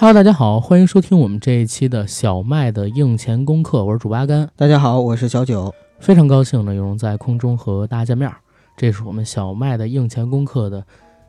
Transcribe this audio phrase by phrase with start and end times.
[0.00, 4.48] Hello，大家好，欢迎收听我们这一期的小麦的硬钱功课，我是主八甘。
[4.56, 8.38] 大家好，我是小九，非常高兴呢，有荣在空中和大家见面儿。
[8.78, 10.82] 这是我们小麦的硬钱功课的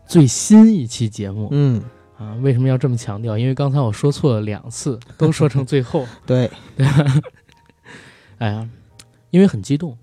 [0.07, 1.83] 最新一期节目嗯，
[2.17, 2.33] 啊！
[2.41, 3.37] 为什么要这么强调？
[3.37, 6.07] 因为刚才我说错了两次， 都说成最后。
[6.25, 6.49] 对，
[8.39, 8.69] 哎呀，
[9.31, 9.97] 因为很激动，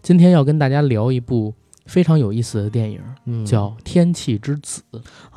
[0.00, 1.52] 今天要跟大家聊一部
[1.84, 4.80] 非常有意思的电影，嗯，叫《天气之子》。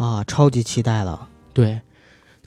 [0.01, 1.81] 啊，超级期待了，对，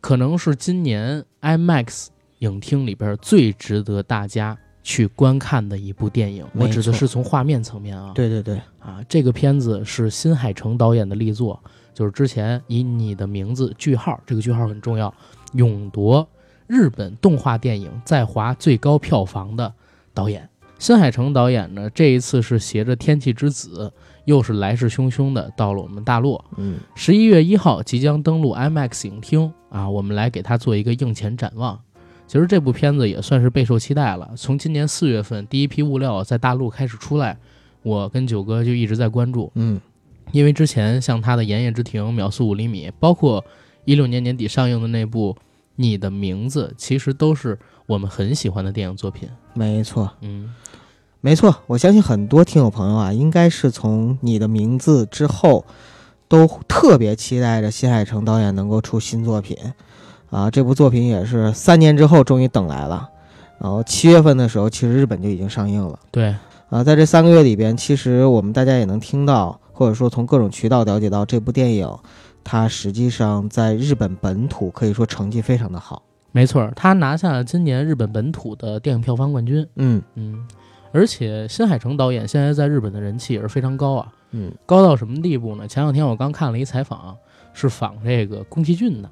[0.05, 2.09] 可能是今年 IMAX
[2.41, 6.45] 影厅里边最值得大家去观看的一部电影。
[6.53, 11.59] 我指的是从画面层面啊，对对对，啊，这个片子是新海诚导演的力作，
[11.95, 15.13] 就是之前以你的名字句号，这个句号很重要，
[15.55, 16.29] 勇夺
[16.67, 19.73] 日本动画电影在华最高票房的
[20.13, 20.47] 导演。
[20.79, 23.91] 新海诚导演呢，这一次是携着《天气之子》，
[24.25, 26.43] 又是来势汹汹的到了我们大陆。
[26.57, 31.79] 嗯，十一月一号即将登陆 IMAX 影厅啊，我们来给它做一个映前展望。
[32.27, 34.33] 其实这部片子也算是备受期待了。
[34.35, 37.39] 从今年四月份第一批物料在大陆开始出来，
[37.83, 39.79] 我跟九哥就一直在关注，嗯，
[40.33, 43.45] 因为之前像他的《炎夜之庭》《秒速五厘米》，包括
[43.85, 45.35] 一六年年底上映的那部
[45.77, 49.29] 《你的名字》，其实都是我们很喜欢的电影作品。
[49.53, 50.51] 没错，嗯，
[51.25, 55.65] 没错，我相信很多听友朋友啊，应该是从你的名字之后，
[56.29, 59.57] 都特别期待着新海诚导演能够出新作品，
[60.29, 63.09] 啊，这部作品也是三年之后终于等来了，
[63.59, 65.99] 然后七月份的时候，其实日本就已经上映了。
[66.11, 66.37] 对，
[66.69, 71.91] 啊，在这三个月里边，其实我们大家也能听到，或者说从各种渠道了解到，这部电影
[72.45, 76.03] 它实际上在日本本土可以说成绩非常的好。
[76.33, 79.67] 没错，他拿下了今年日本本土的电影票房冠军。
[79.77, 80.47] 嗯嗯，
[80.95, 85.67] 而且新海诚导演现在在日本的人气也是非常高啊，嗯，高到什么地步呢？
[85.67, 87.17] 前两天我刚看了一采访，
[87.53, 89.11] 是访这个宫崎骏的。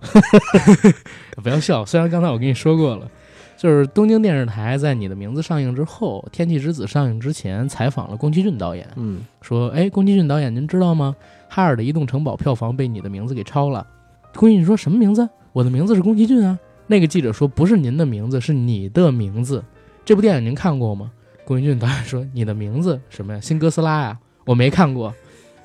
[1.42, 3.10] 不要笑，虽然刚才我跟你说过了，
[3.56, 11.16] 就是东京电视台在《你的名字》上映之后，《天气之子》上映之前采访了宫崎骏导演，嗯说：“哎，宫崎骏导演，您知道吗？
[11.48, 13.84] 哈尔的移动城堡票房被你的名字给超了。”
[14.37, 15.28] 宫崎骏说什么名字？
[15.53, 16.56] 我的名字是宫崎骏啊。
[16.87, 19.65] 那个记者说：“不是您的名字，是你的名字。
[20.04, 21.10] 这部电影您看过吗？”
[21.44, 23.41] 宫崎骏导演说：“你的名字什么呀？
[23.41, 24.19] 新哥斯拉呀？
[24.44, 25.12] 我没看过。”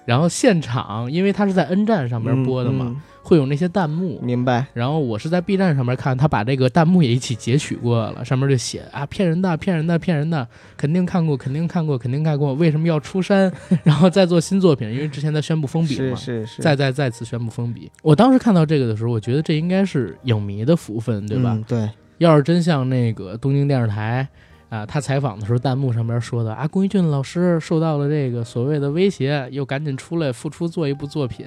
[0.05, 4.25] 然后现场，因为他是在 N 站上面播的嘛，嗯会有那些弹幕嗯。
[4.25, 4.65] 明白。
[4.73, 13.51] 然后我是在 B 站上面看，他把这个弹幕也一起截取过了，上面就写啊骗人的，骗人的，骗人的，肯定看过，肯定看过，肯定看过，为什么要出山，
[13.83, 14.89] 然后再做新作品？
[14.89, 17.91] 因为之前在宣布封笔是嘛，是是，再再再次宣布封笔。
[18.01, 21.51] 我当时看到这个的时候，我觉得这应该是影迷的福分，对吧？
[21.53, 21.89] 嗯对，
[22.19, 24.25] 要是真像那个东京电视台
[24.69, 31.45] 啊，他采访的时候弹幕上边说的啊，宫崎骏老师受到了这个所谓的威胁，又赶紧出来复出做一部作品，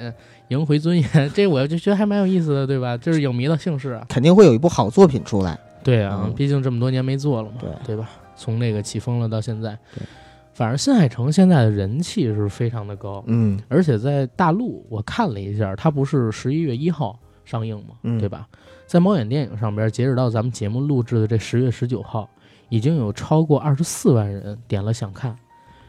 [0.48, 2.96] 赢回尊严， 这我就觉得还蛮有意思的，对吧？
[2.96, 4.06] 就是影迷的姓氏啊。
[4.08, 5.58] 肯定会有一部好作品出来。
[5.82, 8.08] 对啊，嗯毕竟这么多年没做了嘛，对对吧？
[8.36, 10.02] 从那个起风了到现在对，
[10.54, 18.46] 反正新海诚现在的人气是非常的高，嗯而且在大陆我看了一下，它不是十一月一号上映嘛，嗯对吧？
[18.86, 22.28] 在猫眼电影上边，截止到咱们节目录制的这十月十九号，
[22.70, 25.36] 已经有超过二十四万人点了想看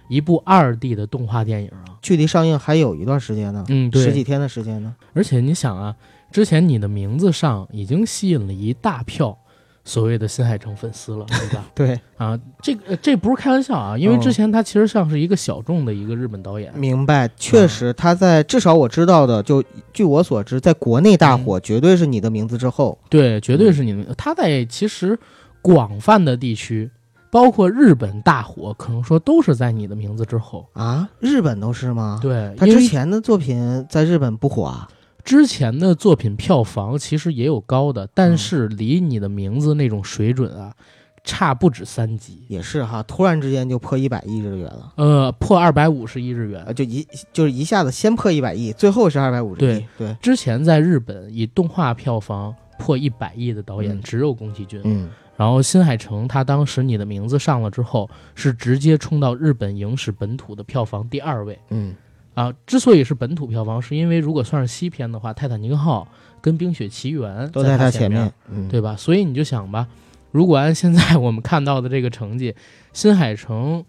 [0.09, 1.85] 一部二 D 的动画电影啊。
[2.01, 4.03] 距离上映还有一段时间呢，嗯，对。
[4.03, 4.93] 十几天的时间呢。
[5.13, 5.95] 而且你想啊，
[6.31, 9.37] 之前你的名字上已经吸引了一大票
[9.83, 11.65] 所谓的新海诚粉丝了，对吧？
[11.73, 17.27] 对，啊，这这不是开玩笑啊，因为嗯之前他其实像是一个小众的一个日本导演，明白。
[17.35, 19.63] 确实，他在至少我知道的，就
[19.93, 22.97] 据我所知，在国内大火，绝对是你的名字之后。
[23.09, 24.13] 对，绝对是你的。
[24.15, 25.17] 他在其实
[25.61, 26.89] 广泛的地区，
[27.31, 30.67] 包括日本大火，可能说都是在你的名字之后。
[30.73, 34.87] 啊，日本都是吗？，对，他之前的作品在日本不火啊。
[35.23, 40.73] 之前的作品票房其实也有高的，但嗯是离你的名字那种水准啊，
[41.23, 42.43] 差不止三级。
[42.47, 46.73] 也是哈，突然之间就破一百亿日元了，呃，破二百五十亿日元啊，。
[46.73, 55.07] 就一就是一下子先破一百亿，最后是二百五十亿对，对，之前在日本以动画票房破一百亿的导演嗯只有宫崎骏，嗯
[55.41, 61.95] 然后新海诚他当时你的名字上了之后，是直接冲到日本影史本土的票房第二位嗯
[62.35, 62.53] 啊。
[62.67, 66.07] 之所以是本土票房，是因为如果算是西片的话，《泰坦尼克号》
[66.41, 68.95] 跟《冰雪奇缘》都在他前面，，嗯，对吧？
[68.95, 69.87] 所以你就想吧，
[70.29, 72.53] 如果按现在我们看到的这个成绩，
[72.93, 73.83] 新海诚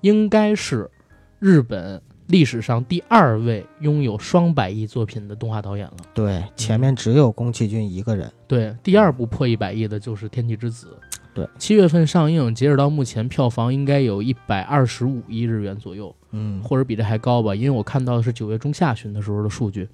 [0.00, 0.90] 应该是
[1.38, 2.02] 日本
[2.32, 5.96] 历史上第二位拥有双百亿作品的动画导演了。
[6.14, 10.86] 对，前面只有宫崎骏一个人，对，第二部破一百亿的就是《天气之子》。
[11.34, 19.86] 对，七月份上映，截止到目前票房应该有一百二十五亿日元左右，嗯，或者比这还高吧，因为我看到的是九月中下旬的时候的数据。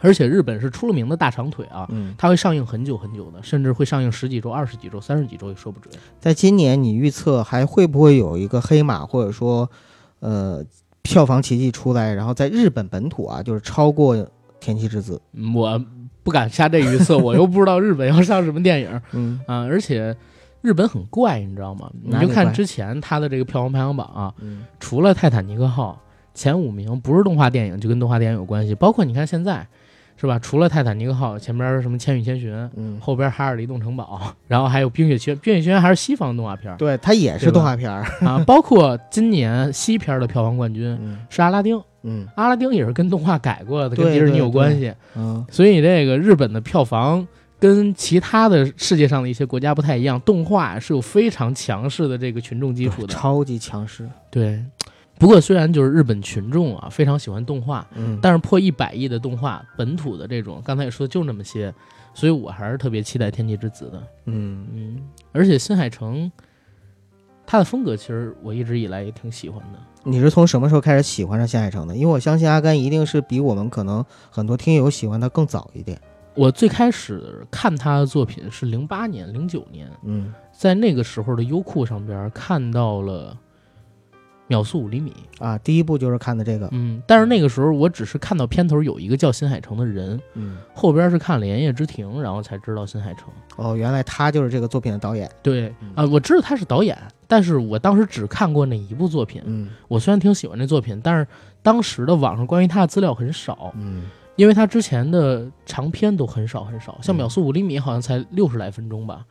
[0.00, 5.94] 而且日本是出了名的大长腿啊，嗯，它会上映很久很久的，甚至会上映十几周、二十几周、三十几周也说不准。
[6.18, 9.70] 在今年你预测还会不会有一个黑马，或者说，
[10.20, 10.64] 呃，
[11.14, 14.16] 票房奇迹出来，然后在日本本土啊，就是超过
[14.60, 15.14] 《天气之子》？
[15.32, 15.82] 嗯我
[16.22, 20.14] 不敢下这预测， 我又不知道日本要上什么电影嗯啊，而且
[20.60, 21.90] 日本很怪，你知道吗？
[22.02, 25.98] 你就看之前他的这个票房排行榜啊，嗯除了《泰坦尼克号》
[26.38, 28.74] 前五名不是动画电影，就跟动画电影有关系。
[28.74, 29.66] 包括你看现在，
[30.20, 30.38] 是吧？
[30.38, 35.36] 除了《泰坦尼克号》，前边什么《千与千寻》，嗯，后边《哈尔的移动城堡》，然后还有《冰雪奇缘》。
[35.42, 38.02] 《冰雪奇缘》还是西方动画片儿对，它也是动画片儿。
[38.26, 38.42] 啊。
[38.46, 44.92] 包括今年西片的票房冠军嗯是阿拉丁，嗯阿拉丁也是跟动画改过的，跟迪士尼有关系。
[45.14, 47.26] 嗯所以这个日本的票房
[47.60, 53.12] 跟其他的世界上的一些国家不太一样，动画是有非常强势的这个群众基础的。
[53.12, 54.08] 超级强势。
[54.30, 54.62] 对，
[55.18, 61.74] 不过虽然就是日本群众啊非常喜欢动画，嗯，但是破一百亿的动画本土的这种，刚才也说就那么些，
[62.14, 64.02] 所以我还是特别期待《天气之子》的。
[64.26, 66.30] 嗯嗯，而且新海诚。
[67.50, 71.96] 他的风格其实我一直以来也挺喜欢的，你是从什么时候开始喜欢上新海诚的？
[71.96, 75.98] 因为我相信阿甘一定是比我们可能很多听友喜欢他更早一点。
[76.34, 83.32] 我最开始看他的作品是零八年、零九年，嗯在那个时候的优酷上边看到了
[84.48, 85.14] 《秒速五厘米》，
[85.44, 86.68] 啊，第一部就是看的这个。
[86.72, 93.28] 嗯，但是那个时候我只是看到片头有一个叫新海诚的人，嗯，后边是看了《炎夜之庭》，然后才知道新海诚。
[93.56, 95.30] 哦，原来他就是这个作品的导演。
[95.42, 96.96] 对嗯啊、我知道他是导演，
[97.26, 99.40] 但是我当时只看过那一部作品。
[99.46, 101.26] 嗯我虽然挺喜欢这作品，但是
[101.62, 104.04] 当时的网上关于他的资料很少，嗯
[104.36, 109.18] 因为他之前的长片都很少很少，像《嗯秒速五厘米》好像才六十来分钟吧。
[109.20, 109.26] 嗯，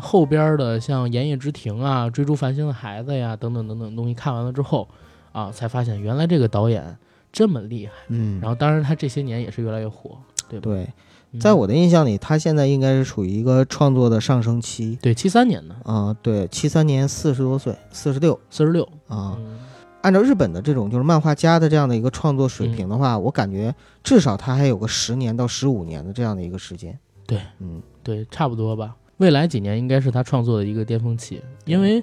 [0.00, 4.88] 后边的像《炎夜之庭》啊，《追逐繁星的孩子》呀，等等等等东西看完了之后，
[5.32, 6.96] 啊，才发现原来这个导演
[7.32, 7.92] 这么厉害。
[8.08, 10.18] 嗯，然后，当然他这些年也是越来越火，
[10.48, 10.64] 对吧？
[10.64, 10.88] 对，
[11.32, 14.98] 嗯在我的印象里，他现在应该是处于一个创作的上升期。
[15.00, 19.36] 对七三年的啊、对，七三年四十多岁，四十六四十六啊。
[19.38, 19.58] 嗯
[20.02, 23.72] 按照日本的这种就是漫画家的这样的一个创作水平的话，我感觉
[24.02, 26.98] 至少他还有个十年到十五年的这样的一个时间。
[27.24, 28.96] 对，嗯对，差不多吧。
[29.22, 32.02] 未来几年应该是他创作的一个巅峰期，因为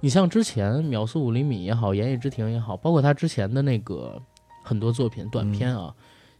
[0.00, 4.18] 你像之前《秒速五厘米》也好，《炎夜之庭》也好，包括他之前的那个
[4.62, 5.94] 很多作品短片啊，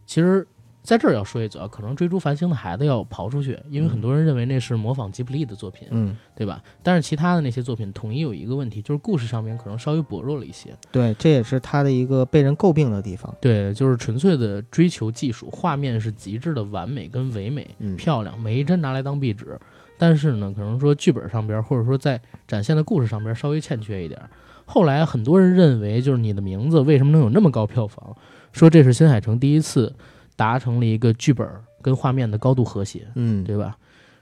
[0.07, 0.47] 其实
[0.81, 6.63] 在这儿要说一嘴啊，可能《追逐繁星的孩子》要刨出去，因为很多人认为那是模仿吉卜力的作品，嗯，对吧？
[6.81, 10.75] 但是其他的那些作品统一有一个问题，就是故事上面可能稍微薄弱了一些。
[10.91, 13.31] 对，这也是他的一个被人诟病的地方。
[13.39, 19.59] 对，就是纯粹的追求技术，画面是极致的完美跟唯美，嗯漂亮，每一帧拿来当壁纸。
[19.97, 24.21] 但是呢，可能说剧本上边，或者说在展现的故事上边稍微欠缺一点。
[24.65, 28.15] 后来很多人认为，就是你的名字为什么能有那么高票房？
[28.51, 29.93] 说这是新海诚第一次
[30.35, 31.47] 达成了一个剧本
[31.81, 33.77] 跟画面的高度和谐，嗯，对吧？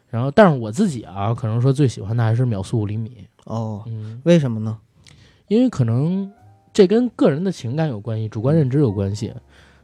[0.09, 3.27] 然后，但是我自己啊，可能说最喜欢的还是《秒速五厘米》。
[3.51, 4.77] 哦，嗯，为什么呢？
[5.47, 6.31] 因为可能
[6.71, 9.29] 这跟个人的情感有关系，主观认知有关系。《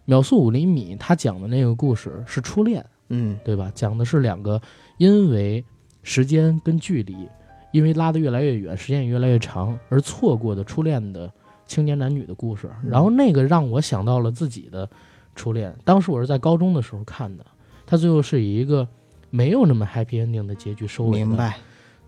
[0.06, 3.72] 秒速五厘米》他讲的那个故事是初恋，嗯对吧？
[3.74, 4.62] 讲的是两个
[4.98, 5.64] 因为
[6.04, 7.28] 时间跟距离，
[7.72, 11.32] 因为拉得越来越远，时间也越来越长而错过的初恋的
[11.68, 12.70] 青年男女的故事。
[12.84, 14.90] 嗯然后那个让我想到了自己的
[15.36, 17.46] 初恋，当时我是在高中的时候看的，
[17.86, 18.88] 他最后是以一个
[19.30, 21.26] 没有那么 happy ending 的结局收尾的。
[21.26, 21.58] 明白。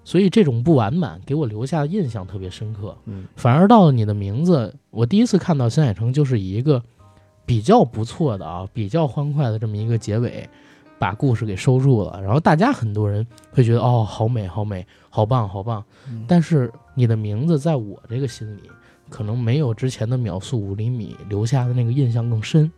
[0.06, 2.94] 所以这种不完满给我留下的印象特别深刻。
[3.06, 6.84] 嗯反而到了你的名字，我第一次看到新海诚就是以一个
[7.46, 10.50] 比较不错的啊，比较欢快的这么一个结尾，
[11.04, 12.22] 把故事给收住了。
[12.24, 15.84] 然后大家很多人会觉得哦，好美，好美，好棒，好棒。
[16.08, 18.62] 嗯但是你的名字在我这个心里，
[19.10, 22.72] 可能没有之前的秒速五厘米留下的那个印象更深。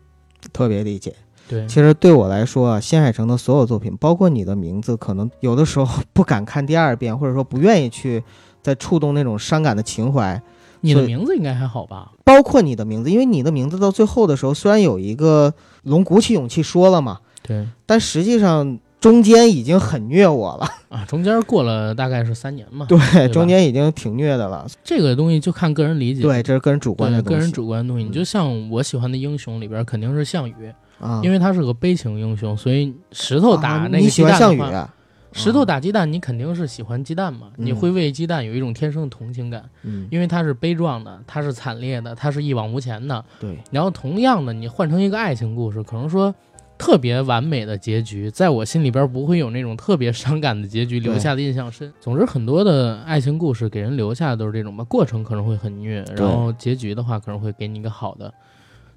[0.51, 1.15] 特别理解。
[1.47, 8.23] 对，其实对我来说啊，新海诚的所有作品，包括你的名字，可能有的时候不敢看第二遍，或者说不愿意去
[8.63, 10.41] 再触动那种伤感的情怀。
[10.81, 12.13] 你的名字应该还好吧？
[12.23, 15.53] 包括你的名字，因为你的名字到最后的时候，虽然有一个
[15.83, 20.67] 龙鼓起勇气说了嘛，对但实际上中间已经很虐我了。
[20.89, 22.85] 啊，中间过了大概是三年嘛。
[22.89, 24.65] 对，吧中间已经挺虐的了。
[24.83, 26.21] 这个东西就看个人理解。
[26.21, 27.35] 对，这是个人主观的东西。
[27.35, 30.53] 个人主观的东西，你就像我喜欢的英雄里边肯定是项羽，
[30.99, 34.93] 啊，因为他是个悲情英雄，所以石头打啊那个鸡你喜欢项蛋的话，羽啊？
[35.33, 43.23] 石头打鸡蛋，你肯定是喜欢鸡蛋嘛，嗯你会为鸡蛋有一种天生的同情感，嗯，因为它是悲壮的，它是惨烈的，它是一往无前的。
[43.37, 46.33] 对，然后同样的，你换成一个爱情故事，可能说
[46.77, 51.91] 特别完美的结局，在我心里边不会有那种特别伤感的结局留下的印象深。
[51.99, 58.33] 总之，很多的爱情故事给人留下的都是这种吧，过程可能会很虐，然后结局的话可能会给你一个好的，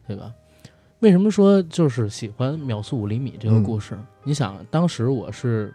[0.06, 0.32] 对吧？
[1.00, 3.96] 为什么说就是喜欢秒速五厘米这个嗯故事？
[4.24, 5.72] 你想，当时我是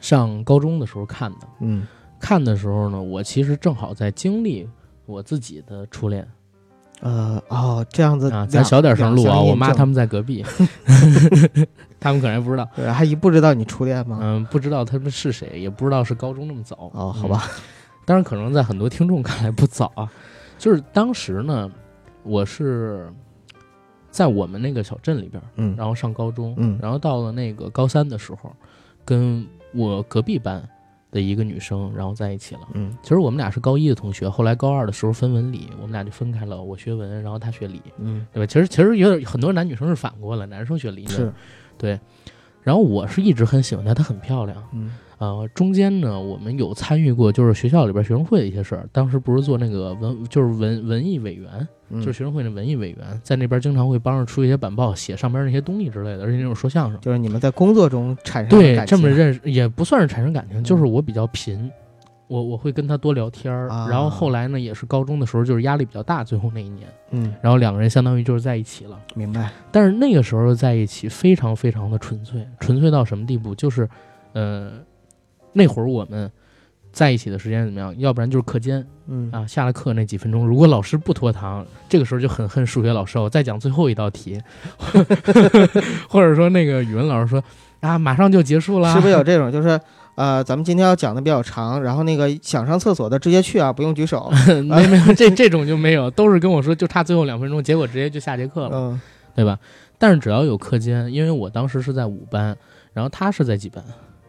[0.00, 1.86] 上高中的时候看的，嗯
[2.18, 4.68] 看的时候呢，我其实正好在经历
[5.06, 6.26] 我自己的初恋
[7.00, 8.46] 呃哦这样子啊。
[8.46, 10.44] 咱小点声录啊，我妈他们在隔壁
[12.00, 12.68] 他们可能还不知道。
[12.76, 14.18] 对阿姨不知道你初恋吗？
[14.22, 16.90] 嗯，不知道他们是谁，也不知道是高中那么早。
[16.94, 17.44] 哦，好嗯吧，
[18.04, 20.10] 当然，可能在很多听众看来不早啊。
[20.58, 21.70] 就是当时呢，
[22.22, 23.10] 我是
[24.10, 28.54] 在我们那个小镇里边，嗯然后上高中，嗯然后到了那个高三的时候，
[29.04, 30.62] 跟我隔壁班
[31.14, 32.62] 的一个女生，然后在一起了。
[32.72, 36.60] 嗯其实我们俩是高一的同学，后来高二的时候分文理，我们俩就分开了。
[36.60, 38.46] 我学文，然后她学理，嗯对吧？
[38.46, 41.32] 其实其实有点很多男女生是反过来，男生学理是，
[41.78, 41.98] 对。
[42.62, 44.56] 然后我是一直很喜欢她，她很漂亮。
[44.72, 44.90] 嗯
[45.24, 48.88] 呃，中间呢，我们有参与过，就是学校里边学生会的一些事儿。
[48.92, 51.48] 当时不是做那个文，就是文文艺委员，
[51.88, 57.00] 嗯就是学生会的文艺委员，在那边经常会帮着出一些板报，写上边那些东西之类的，而且那种说相声。
[57.00, 61.70] 就是你们在工作中产生对，这么认识也不算是产生感情，嗯就是我比较贫，
[62.26, 63.68] 我我会跟他多聊天儿。
[63.68, 68.98] 啊然后后来呢，也是高中的时候，就是压力比较大，最后那一年，嗯然后两个人相当于就是在一起了。
[69.14, 73.54] 明白但是那个时候在一起非常非常的纯粹，纯粹到什么地步？
[73.54, 73.88] 就是，
[74.32, 74.72] 呃，
[75.54, 76.30] 那会儿我们
[76.92, 77.94] 在一起的时间怎么样？
[77.98, 84.40] 要不然就是课间嗯啊，下了课那几分钟，如果老师不拖堂，这个时候就很恨数学老师，我再讲最后一道题，
[86.08, 87.42] 或者说那个语文老师说
[87.80, 89.80] 啊，马上就结束了，是不是有这种就是？
[90.16, 94.30] 呃，咱们今天要讲的比较长，然后那个想上厕所的直接去啊，不用举手。
[94.62, 98.70] 没没有这这种就没有，都是跟我说就差最后两分钟，结果直接就下节课了。
[98.72, 99.00] 嗯
[99.34, 99.58] 对吧？
[99.98, 102.56] 但是只要有课间，因为我当时是在五班，
[102.92, 103.82] 然后他是在几班？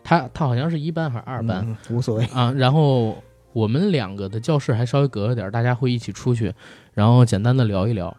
[0.05, 2.24] 他他好像是一班还是二班、嗯无所谓。
[2.25, 2.53] 啊？
[2.55, 3.17] 然后
[3.51, 6.53] 我们两个的教室还稍微隔了点儿，大家会一起出去，
[6.93, 8.15] 然后简单的聊一聊。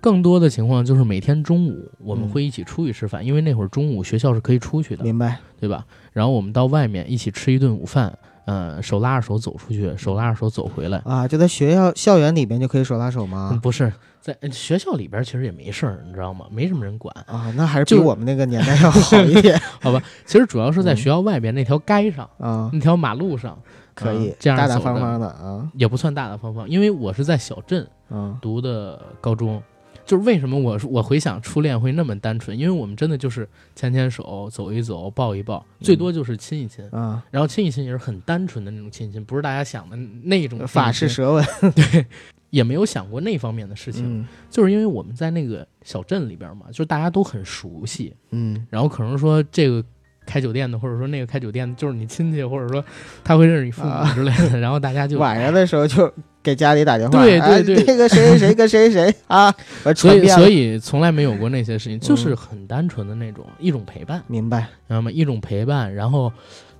[0.00, 5.38] 更多的情况就是每天中午我们嗯会一起出去吃饭，因为那会儿中午学校是可以出去的，明白。
[5.58, 5.86] 对吧？
[6.12, 10.98] 然后我们到外面一起吃一顿午饭，呃，手拉着手走出去，手拉着手走回来。
[11.04, 13.60] 啊，就在学校校园里边就可以手拉手嗯，吗？
[13.62, 16.46] 不是在呃学校里边，其实也没事儿，你知道吗？
[16.50, 17.14] 没什么人管。
[17.26, 23.60] 啊，那还是比就我们那个年代要好一点 好吧其实主要是在嗯学校外边那条街上，啊，那条马路上，
[23.94, 29.62] 可以嗯这样大大方方的啊也不算大大方方，因为我是在小镇啊读的高中。
[30.04, 41.44] 就是为什么我我回想初恋会那么单纯，因为我们真的就是牵牵手、走一走、抱一抱，最多就是亲一亲，啊，然后亲一亲也是很单纯的那种亲亲，不是大家想的那种法式舌吻。
[42.52, 44.28] 也没有想过那方面的事情，嗯。
[44.50, 48.66] 就是因为我们在那个小镇里边嘛，就是大家都很熟悉，嗯。
[48.70, 49.82] 然后可能说这个
[50.26, 52.84] 开酒店的，或者说那个开酒店的，就是你亲戚，或者说
[53.24, 54.12] 他会认识你父母啊。
[54.14, 59.50] 之类的， 然后大家就晚上的时候就给家里打电话，对对哎对那个谁谁谁跟谁谁谁啊，
[59.96, 64.60] 所以所以从来没有过那些事情，就是很单纯的那种一种陪伴，明白。
[64.88, 65.10] 知道吗？
[65.10, 65.92] 一种陪伴。
[65.94, 66.30] 然后，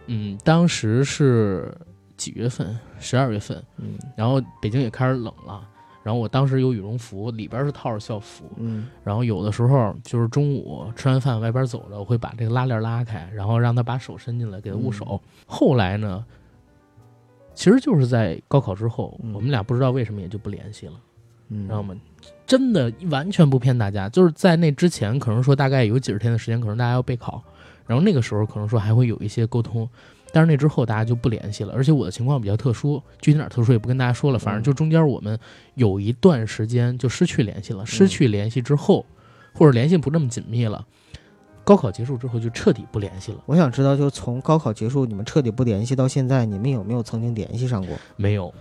[0.06, 1.74] 嗯，当时是
[2.22, 2.78] 几月份？
[3.00, 5.68] 十二月份，嗯然后北京也开始冷了。
[6.04, 8.44] 然后我当时有羽绒服，里边是套着校服。
[8.58, 15.20] 嗯然后有的时候就是中午吃完饭外边走着，我会把这个拉链拉开，然后让他把手伸进来给他捂手。
[15.46, 16.24] 后来呢，
[17.54, 20.94] 其实就是在高考之后，嗯我们俩不知道为什么也就不联系了，
[21.48, 21.92] 嗯，知道吗？
[22.46, 27.42] 真的完全不骗大家，就是在那之前，可能说大概有几十天的时间，可能大家要备考，
[27.84, 29.88] 然后那个时候可能说还会有一些沟通。
[30.32, 34.38] 但是那之后大家就不联系了，而且我的情况比较特殊，具体哪儿特殊也不跟大家说了。
[34.38, 35.38] 反正就中间我们
[35.74, 39.04] 有一段时间就失去联系了，失去联系之后，
[39.52, 40.84] 或者联系不那么紧密了，
[41.64, 43.38] 高考结束之后就彻底不联系了。
[43.46, 47.94] 我想知道，就是从高考结束，你们彻底不联系到现在，你们有没有曾经联系上过？
[48.16, 48.52] 没有，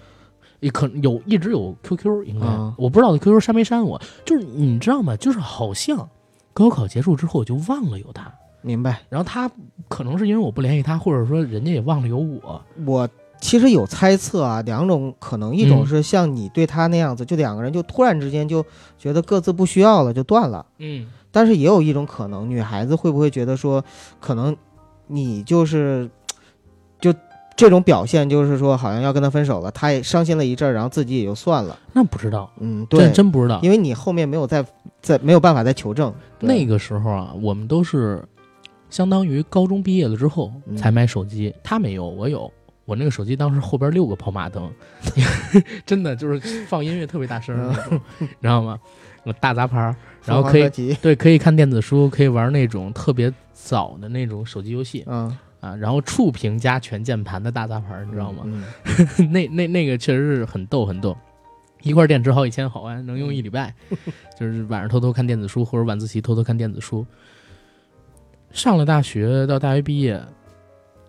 [0.59, 4.01] 也可能有一直有 QQ，应该、啊我不知道 QQ 删没删我。
[4.25, 5.15] 就是你知道吗？
[5.15, 6.09] 就是好像
[6.53, 9.01] 高考结束之后我就忘了有他，明白。
[9.09, 9.49] 然后他
[9.87, 12.61] 可能是因为我不联系他，或者说人家也忘了有我。
[12.85, 13.07] 我
[13.39, 18.63] 其实有猜测啊，两种可能，一种嗯是像你对他那样子，就两个人就突然之间就
[18.97, 20.65] 觉得各自不需要了，就断了。
[20.77, 23.83] 嗯，但是也有一种可能，女孩子会不会觉得说，
[24.19, 24.55] 可能
[25.07, 26.07] 你就是
[26.99, 27.11] 就
[27.55, 31.77] 这种表现，就是说好像要跟他分手了，他也伤心了一阵儿，然后自己也就算了。
[31.93, 33.59] 那不知道，嗯，对真，不知道。
[33.63, 34.63] 因为你后面没有再
[35.01, 36.13] 再没有办法再求证。
[36.37, 38.23] 对那个时候啊，我们都是
[38.91, 42.51] 相当于高中毕业了之后嗯才买手机，他没有，我有。
[42.85, 44.69] 我那个手机当时后边六个跑马灯，
[45.85, 47.55] 真的就是放音乐特别大声
[48.19, 48.77] 你知道吗？
[49.23, 49.95] 我大杂牌儿，
[50.25, 50.69] 然后可以
[51.01, 58.43] 对，可以看电子书，可以玩那种特别早的那种手机游戏嗯，啊，然后触屏加全键盘的大杂牌儿，你知道吗？
[58.45, 58.63] 嗯？
[59.31, 61.15] 那那那个确实是很逗很逗。
[61.83, 63.73] 一块电池好几千毫安，能用一礼拜。
[64.37, 67.05] 就是晚上偷偷看电子书，或者晚自习偷偷看电子书。
[68.53, 70.21] 上了大学到大学毕业，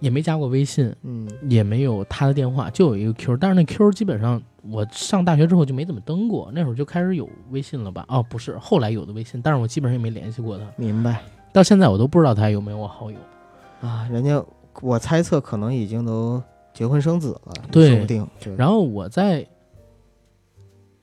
[0.00, 3.36] 也没加过微信，嗯也没有他的电话，就有一个 Q。
[3.36, 8.04] 但是那 Q 基本上我上大学之后就没怎么登过，那会儿就开始有微信了吧？
[8.08, 11.20] 哦，不是，后来有的微信，但是我基本上也没联系过他，明白
[11.52, 13.16] 到现在我都不知道他有没有我好友。
[13.80, 14.42] 啊，人家
[14.80, 18.26] 我猜测可能已经都结婚生子了，对说不定。
[18.40, 19.46] 对然后我在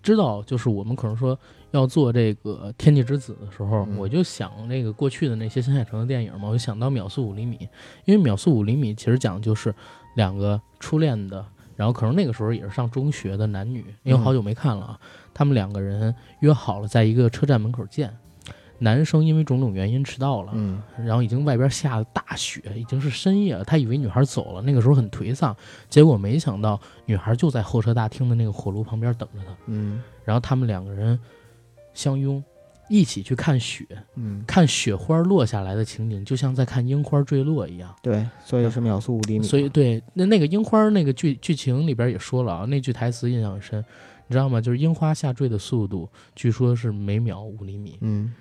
[0.02, 1.38] 知道，就是我们可能说
[1.72, 3.98] 要做这个《天气之子》的时候，嗯。
[3.98, 7.58] 我就想那个过去的那些新海诚的电影嘛，我就想到《秒速五厘米》，
[8.06, 9.74] 因为《秒速五厘米》其实讲的就是
[10.16, 15.00] 两个初恋的，然后可能那个时候也是上中学的男女，因为好久没看了啊，
[15.34, 18.18] 他们两个人约好了在一个车站门口见。
[18.80, 23.64] 男生因为种种原因迟到了，嗯然后已经外边下了大雪，已经是深夜了。
[23.64, 25.56] 他以为女孩走了，那个时候很颓丧，
[25.90, 29.56] 结果没想到女孩就在候车大厅的那个火炉旁边等着他。
[29.68, 31.20] 嗯然后他们两个人
[31.94, 32.44] 相拥，
[32.88, 37.94] 一起去看雪，嗯，看雪花落下来的情景，就像在看樱花坠落一样。
[38.02, 39.46] 对，所以是秒速五厘米。
[39.46, 43.84] 所以对那那个樱花那个剧剧情里边也说了啊，那句台词印象很深，
[44.28, 44.62] 你知道吗？
[44.62, 47.98] 就是樱花下坠的速度，据说是每秒五厘米。
[48.02, 48.34] 嗯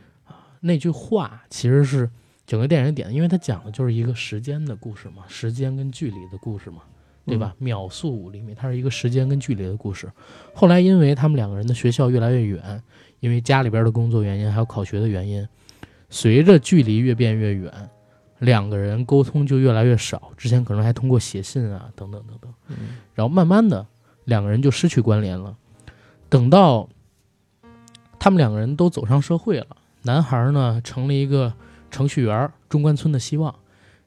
[0.61, 2.09] 那句话其实是
[2.47, 6.83] 整个电影的点，因为它讲的就是一个时间的故事嘛，时间跟距离的故事嘛，
[7.27, 7.55] 对吧？
[7.59, 10.11] 秒速五厘米，它是一个时间跟距离的故事。
[10.55, 12.83] 后来因为他们两个人的学校越来越远，
[13.21, 15.47] 因为家里边的工作原因，还有考学的原因，
[16.09, 17.73] 随着距离越变越远，
[18.39, 20.33] 两个人沟通就越来越少。
[20.37, 22.53] 之前可能还通过写信啊，等等等等。
[22.69, 22.77] 嗯
[23.15, 23.87] 然后慢慢的，
[24.25, 25.57] 两个人就失去关联了。
[26.29, 26.89] 等到
[28.19, 31.53] 他们两个人都走上社会了，男孩呢成了一个
[31.91, 33.55] 程序员，中关村的希望，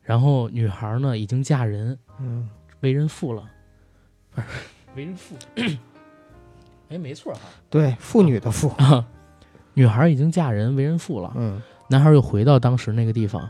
[0.01, 2.49] 然后女孩呢已经嫁人，嗯
[2.82, 3.43] 为人妇了，
[4.34, 4.47] 不 是
[4.95, 5.36] 为人妇，
[6.89, 8.69] 哎，没错哈，对，妇女的妇。
[8.69, 9.06] 啊，
[9.73, 13.49] 女孩已经嫁人为人妇了，嗯男孩又回到当时那个地方，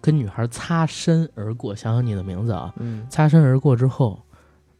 [0.00, 1.74] 跟女孩擦身而过。
[1.74, 4.22] 想想你的名字啊，嗯擦身而过之后，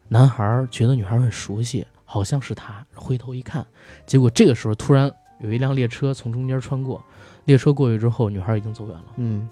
[0.09, 2.85] 男孩觉得女孩很熟悉，好像是她。
[2.95, 3.67] 回头一看，
[4.07, 5.11] 结果这个时候突然
[5.43, 7.03] 有一辆列车从中间穿过，
[7.45, 9.05] 列车过去之后，女孩已经走远了。
[9.17, 9.49] 嗯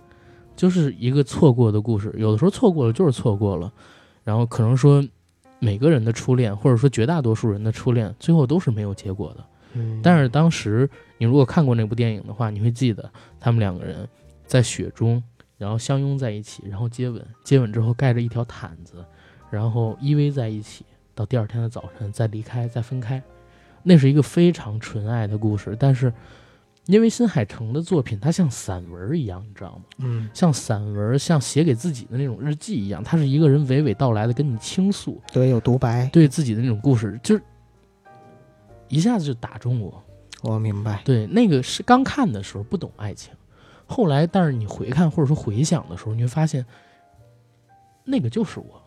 [0.56, 2.14] 就是一个错过的故事。
[2.18, 3.72] 有的时候错过了就是错过了，
[4.24, 5.02] 然后可能说
[5.58, 9.44] 每个人的初恋，或者说绝大多数人的初恋，最后都是没有结果的。
[9.72, 14.06] 嗯，但是当时你如果看过那部电影的话，你会记得他们两个人
[14.44, 15.22] 在雪中，
[15.56, 19.02] 然后相拥在一起，然后接吻，接吻之后盖着一条毯子，
[19.48, 23.22] 然后依偎在一起，到第二天的早晨再离开，再分开。
[23.82, 26.12] 那是一个非常纯爱的故事，但是
[26.86, 29.84] 因为新海诚的作品，它像散文一样，你知道吗？
[29.98, 37.42] 嗯像散文，像写给自己的那种日记一样，它是一个人娓娓道来的跟你倾诉对，有独白，对自己的那种故事，就是
[38.88, 40.02] 一下子就打中我。
[40.42, 41.02] 我明白。
[41.04, 43.32] 对，那个是刚看的时候不懂爱情，
[43.86, 46.64] 后来但是你回看或者说回想的时候，你会发现，
[48.04, 48.82] 那个就是我，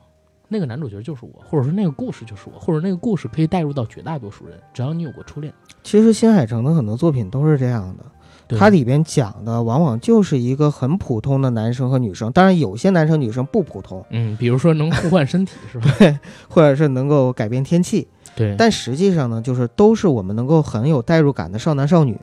[0.54, 5.52] 那个男主角就是我，或者说那个故事就是我，或者那个故事可以带入到绝大多数人，只要你有过初恋。
[5.82, 16.20] 其实新海诚的很多作品都是这样的，它里边讲的往往就是一个很普通的男生和女生，当然有些男生女生不普通，嗯，比如说能互换身体是吧？
[16.48, 22.18] 或者是能够改变天气，对但实际上呢，就是都是我们能够很有代入感的少男少女，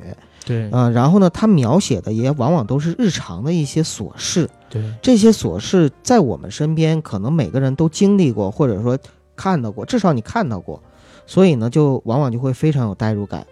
[0.47, 8.97] 对嗯、然后呢，他描写的也往往都是日常的一些琐事，对这些琐事在我们身边，可能每个人都经历过，或者说
[9.37, 10.81] 看到过，至少你看到过，
[11.27, 13.47] 所以呢，就往往就会非常有代入感。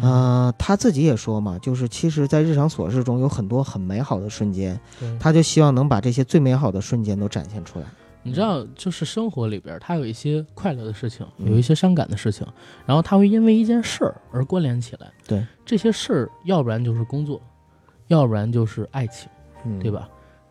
[0.00, 4.78] 呃，他自己也说嘛，就是其实，在日常琐事中有很多很美好的瞬间，
[5.18, 7.84] 他就希望能把这些最美好的瞬间都展现出来。
[8.22, 12.46] 你知道，就是生活里边，他有一些快乐的事情，嗯有一些伤感的事情，
[12.86, 15.10] 然后他会因为一件事儿而关联起来。
[15.26, 17.40] 对，这些事儿，要不然就是工作，
[18.06, 19.28] 要不然就是爱情，
[19.64, 19.90] 嗯，对？
[19.90, 20.08] 吧？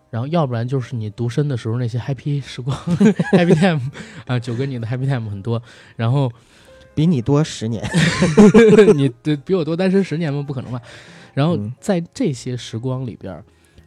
[0.09, 2.75] 然后要不然就是你独身的时候那些 happy 时光，
[3.33, 3.81] happy time
[4.25, 5.61] 啊，九哥你的 happy time 很多，
[5.95, 6.31] 然后
[6.95, 7.83] 比你多十年。
[8.95, 10.41] 你对比我多单身十年吗？
[10.41, 10.81] 不可能吧？
[11.33, 13.43] 然后嗯在这些时光里边，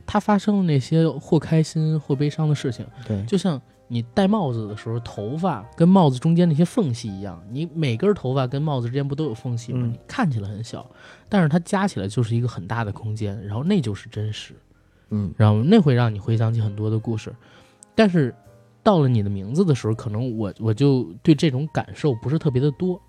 [0.07, 2.87] 它发生了那些或开心或悲伤的事情。
[3.07, 9.81] 对，就像你戴帽子的时候，头发跟帽子中间那些缝隙一样，你每根头发跟帽子之间不都有缝隙吗？
[9.83, 10.89] 嗯你看起来很小，
[11.29, 14.55] 但是它加起来就是一个很大的空间，然后那就是真实，
[15.11, 17.35] 嗯然后那会让你回想起很多的故事。
[17.95, 18.35] 但是
[18.83, 23.01] 到了你的名字的时候，可能我我就对这种感受不是特别的多，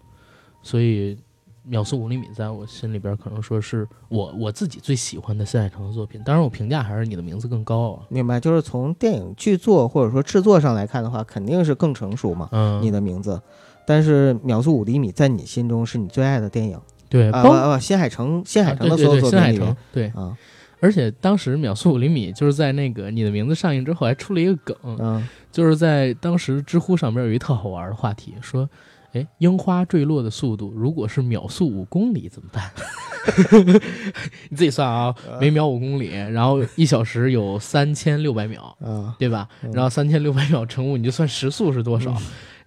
[0.61, 1.17] 所以。
[1.63, 8.03] 秒速五厘米在我心里边可能说是我我自己最喜欢的新海诚的作品，当然我评价还是你的名字更高啊。
[8.09, 8.39] 明白。
[8.39, 12.49] 就是从电影剧作或者说制作上来看的话，肯定是更成熟嘛。
[12.51, 13.39] 嗯，你的名字，
[13.85, 17.43] 但是《秒速五厘米》在你心中是你最爱的电影对，啊？
[17.43, 20.35] 包新海诚，新海诚的所有啊对对对新海诚作品里面对，啊，
[20.81, 28.67] 而且当时《秒速五厘米》就是在那个你的名字上映之后，还出了一个梗，嗯就是在当时知乎上面有一特好玩的话题，说，
[29.13, 32.71] 哎，樱花坠落的速度如果是秒速五公里怎么办？
[34.49, 39.47] 你自己算啊，每秒五公里，然后一小时有三千六百秒，啊，对吧？
[39.63, 42.15] 嗯然后三千六百秒乘五，你就算时速是多少？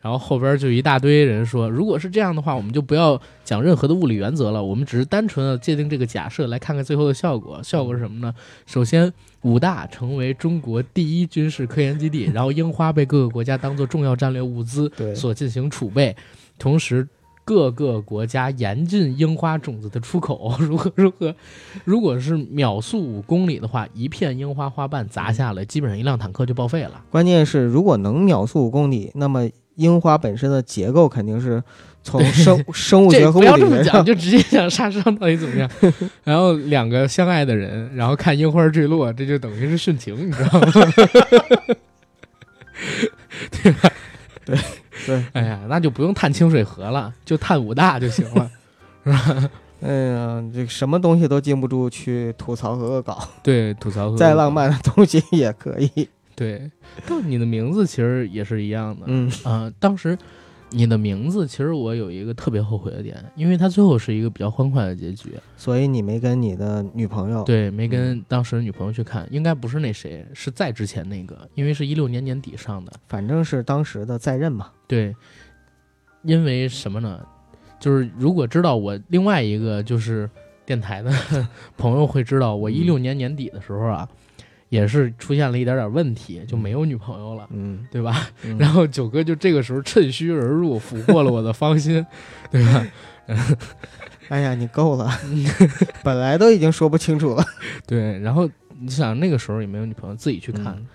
[0.05, 7.59] 然后后边就一大堆人说，如果是这样的话，我们就不要讲任何的物理原则了，我们只是单纯的界定这个假设，来看看最后的效果。
[7.63, 8.35] 效果是什么呢？
[8.67, 16.15] 首先，武大成为中国第一军事科研基地，然后樱花被各个国家当做重要战略物资，所进行储备，
[16.59, 17.09] 同时。
[17.47, 21.35] 各个国家严禁樱花种子的出口， 如何如何？
[21.85, 27.05] 如果是秒速五公里的话，一片樱花花瓣砸下来，基本上一辆坦克就报废了。
[27.11, 31.63] 关键是如果能秒速五公里，那么樱花本身的结构肯定是
[32.03, 35.71] 从生 生物学这和物不要这么讲，就直接讲杀伤到底怎么样。
[36.23, 40.73] 然后两个相爱的人，然后看樱花坠落，这就等于是殉情，你知道吗？
[43.63, 43.91] 对吧？
[44.45, 44.59] 对
[45.07, 48.51] 对，哎呀，那就不用探清水河了，就探武大就行了。
[49.81, 56.09] 哎呀，这什么东西都禁不住去吐槽和恶搞，对，吐槽和再浪漫的东西也可以。
[56.37, 56.71] 对，
[57.07, 59.05] 就你的名字其实也是一样的。
[59.07, 60.17] 嗯啊、当时
[60.71, 65.33] 你的名字，其实我有一个特别后悔的点，因为它最后是一个比较欢快的结局。
[65.57, 72.93] 所以你没跟你的女朋友，对，没跟当时的女朋友去看，应该不是那谁，是在之前那个，因为是一六年年底上的。
[73.07, 74.73] 反正是当时的在任嘛。
[74.89, 75.15] 对，
[76.23, 77.25] 因为什么呢？
[77.79, 80.29] 就是如果知道我另外一个就是
[80.65, 81.13] 电台的
[81.77, 84.09] 朋友会知道，我一六年年底的时候啊，
[84.75, 87.47] 也是出现了一点点问题，就没有女朋友了。
[87.53, 88.29] 嗯，对吧？
[88.43, 92.05] 嗯然后九哥就这个时候趁虚而入，俘获了我的芳心，
[92.51, 92.87] 对吧？
[94.31, 95.09] 哎呀，你够了，
[96.03, 97.45] 本来都已经说不清楚了。
[97.87, 100.87] 对，然后你想那个时候也没有女朋友，自己去看，嗯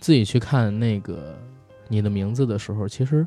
[0.00, 1.38] 自己去看那个
[1.88, 3.24] 你的名字的时候，其实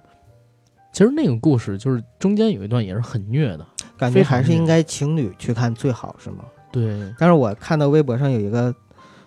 [0.92, 3.66] 其实那个故事就是中间有一段也是很虐的，
[3.98, 6.44] 感觉还是应该情侣去看最好，是吗？
[6.74, 8.74] 对，但是我看到微博上有一个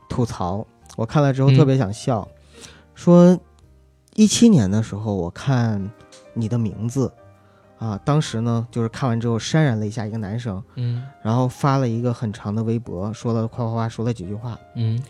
[0.08, 0.66] 吐槽，
[0.96, 2.26] 我看了之后嗯特别想笑，
[2.94, 3.38] 说
[4.14, 5.90] 一七年的时候我看
[6.34, 7.12] 你的名字
[7.78, 14.58] 啊，当时呢就是看完之后潸然了一下一个男生，嗯然后发了一个很长的微博，说了夸夸夸说了几句话。
[14.74, 15.02] 嗯，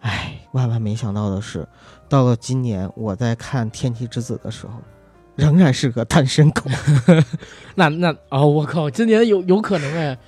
[0.00, 1.66] 哎，万万没想到的是，
[2.08, 4.74] 到了今年我在看《天气之子》的时候，
[5.36, 6.62] 仍然是个单身狗。
[7.76, 10.18] 那那哦，我靠，今年有有可能哎，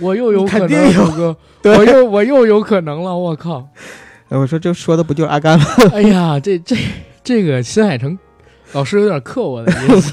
[0.00, 3.66] 我又有可能， 肯定有 我又我又有可能了，我靠！
[4.28, 5.64] 哎我说这说的不就是阿甘吗？
[5.92, 6.76] 哎呀，这这
[7.24, 8.16] 这个新海诚
[8.72, 10.12] 老师有点克我的意思，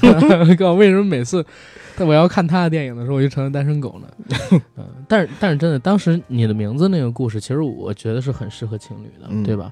[0.56, 1.44] 告为什么每次
[1.98, 4.58] 我要看他的电影的时候，我就成了单身狗呢？
[4.76, 9.70] 嗯，但是但是真的，当时你的名字那个故事，其实我觉得是很适合情侣的，嗯对吧？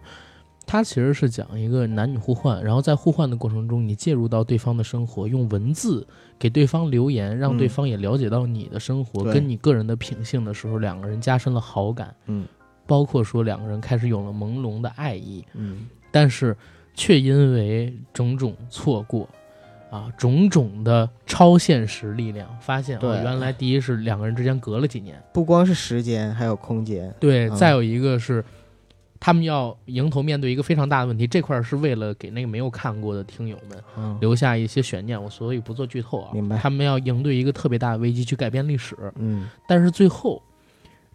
[0.66, 6.04] 它其实是讲一个男女互换，然后在互换的过程中，你介入到对方的生活，用文字
[6.40, 7.58] 给对方留言，让嗯。
[7.58, 9.34] 对方也了解到你的生活、对。
[9.34, 12.44] 跟你个人的品性的时候，两个人加深了好感，嗯。
[12.84, 15.86] 包括说两个人开始有了朦胧的爱意，嗯。
[16.10, 16.56] 但是
[16.94, 19.28] 却因为种种错过，
[19.88, 23.08] 啊，种种的超现实力量，发现对。
[23.08, 27.14] 哦，原来第一是两个人之间隔了几年，不光是时间，还有空间。
[27.20, 27.54] 对，嗯。
[27.54, 28.44] 再有一个是。
[29.18, 34.16] 他们要迎头面对一个非常大的问题，这块儿是为了给那个没有看过的听友们嗯。
[34.20, 36.30] 留下一些悬念，我所以不做剧透啊。
[36.32, 36.56] 明白。
[36.58, 39.48] 他们要应对一个特别大的危机去改变历史，嗯。
[39.66, 40.42] 但是最后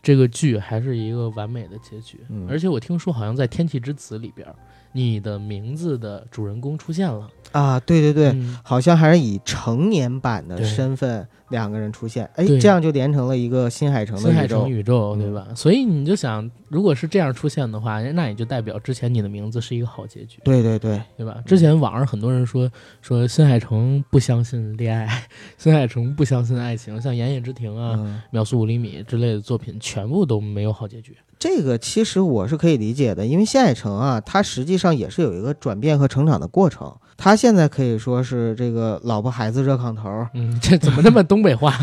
[0.01, 2.19] 这个剧还是一个完美的结局。
[2.29, 2.47] 嗯。
[2.49, 4.55] 而且我听说好像在《天气之子》里边儿，
[4.91, 7.29] 你的名字的主人公出现了。
[7.51, 14.69] 啊，对对对，嗯好像还是以成年版的身份两个人出现，哎，这样就连成了一个新海诚的新海诚。
[14.69, 15.47] 宇宙，嗯对吧？
[15.53, 21.43] 所以你就想，如果是这样出现的话，那也就代表之前你的名字是一个好结局，对对对，对吧？
[21.45, 25.23] 之前网上很多人说说新海诚不相信恋爱，
[25.57, 31.17] 新海诚不相信爱情，像《炎夜之庭》啊、嗯，秒速五厘米》之类的作品，全部都没有好结局。
[31.41, 36.95] 这个其实我是可以理解的，因为新海诚啊，他实际上也是有一个转变和成长的过程。
[37.17, 41.75] 他现在可以说是这个老婆孩子热炕头儿，嗯， 这怎么那么东北话？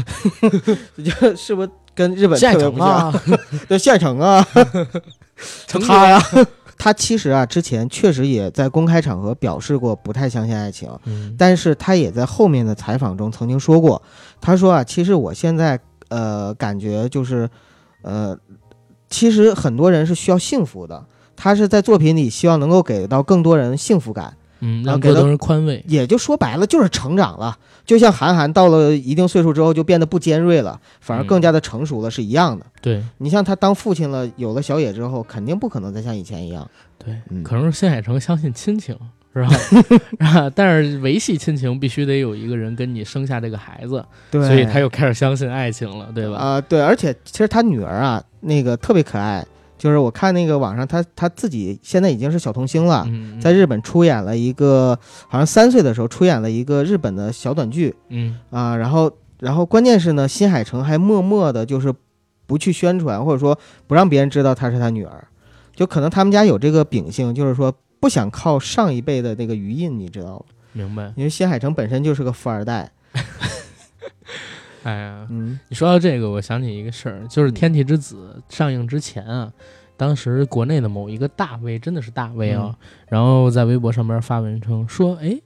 [1.05, 3.11] 就是不是跟日本新海特别不像？
[3.11, 4.47] 诚 啊，对，新海诚啊，
[5.66, 6.23] 成他呀，
[6.79, 14.01] 他其实啊，之前确实也在公开场合表示过不太相信爱情，嗯，但是他也在后面的采访中曾经说过，
[14.40, 17.49] 他说啊，其实我现在呃感觉就是，
[18.03, 18.37] 呃，
[19.09, 21.05] 其实很多人是需要幸福的，
[21.37, 25.83] 他是在作品里希望能够给到更多人幸福感，嗯，然后给更多人宽慰。
[25.88, 27.57] 也就说白了就是成长了。
[27.87, 32.66] 就像韩寒到了一定岁数之后就变得不尖锐了，反而更加的成熟了，是一样的。
[32.83, 36.68] 对你像他当父亲了，有了小野之后，肯定不可能再像以前一样。
[37.03, 38.94] 对，嗯可能是新海诚相信亲情，
[39.33, 39.49] 是吧？
[40.18, 46.37] 啊， 但是维系亲情必须得有一个人跟你生下这个孩子，对所以他又开始相信爱情了，对吧？
[46.37, 49.44] 啊、对，而且其实他女儿啊，那个特别可爱，
[49.77, 53.05] 就是我看那个网上他他自己现在已经是小童星了。
[53.09, 54.98] 嗯，在日本出演了一个，
[55.29, 61.92] 好像三岁的时候出演了一个日本的小短剧嗯啊，然后，然后关键是呢，新海诚还默默的，就是
[62.46, 65.27] 不去宣传，或者说不让别人知道她是他女儿，
[65.74, 70.44] 就可能他们家有这个秉性，就是说不想靠上一辈的那个余印，你知道吗？
[70.72, 71.12] 明白。
[71.16, 72.90] 因为新海诚本身就是个富二代，
[74.82, 75.58] 哎呀，嗯。
[75.68, 79.52] 你说到这个，我想起一个事儿，就是《天气之子》上映之前啊，
[79.96, 82.76] 当时国内的某一个大 V，真的是大 V 啊，
[83.08, 85.40] 然后在微博上面发文称说，哎，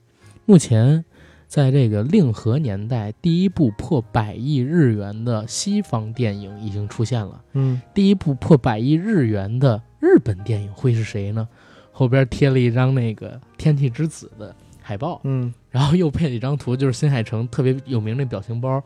[0.44, 1.04] 目前
[1.46, 7.80] 在这个令和年代，第一部破百亿日元的西方电影已经出现了，嗯。
[7.92, 11.46] 第一部破百亿日元的日本电影会是谁呢？
[11.94, 15.52] 后边贴了一张那个《天气之子》的海报，嗯。
[15.70, 18.82] 然后又配了一张图，就是新海诚特别有名那表情包，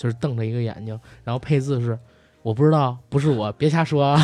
[0.00, 1.98] 就是瞪着一个眼睛，然后配字是
[2.40, 4.18] “我不知道，不是我，别瞎说啊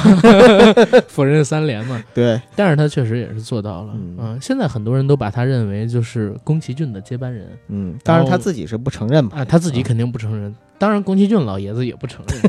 [1.06, 2.02] ”，否认三连嘛。
[2.14, 12.40] 对，但是他确实也是做到了，嗯嗯，现在很多人都把他认为就是宫崎骏的接班人嗯，当然他自己是不承认嘛，啊，他自己肯定不承认，当然宫崎骏老爷子也不承认，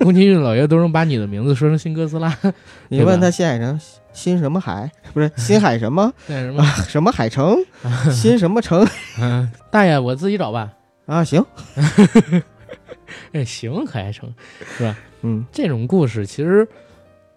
[0.00, 2.36] 宫崎骏老爷子都能把你的名字说成新哥斯拉，
[2.88, 3.80] 你问他新海城
[4.12, 7.56] 新什么海，不是 新海什么那什么，什么海城，
[8.12, 8.86] 新什么城
[9.18, 10.70] 嗯，大爷我自己找吧，
[11.06, 11.24] 啊？
[11.24, 11.42] 行，
[13.34, 14.32] 哎，行，可还成。
[14.76, 16.66] 是吧嗯这种故事其实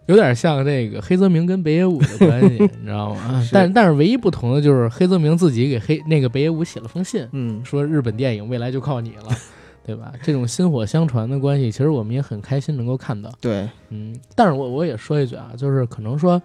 [0.08, 3.42] 有点像这个黑泽明跟北野武的关系， 你知道吗？
[3.44, 9.30] 是但但是唯一不同的就是黑泽明自己给黑那个北野武写了封信，嗯说日本电影未来就靠你了，
[9.86, 10.14] 对吧？
[10.22, 13.32] 这种薪火相传的关系，其实我们也很开心能够看到。
[13.42, 16.42] 对，嗯，但是我我也说一句啊，就是可能说，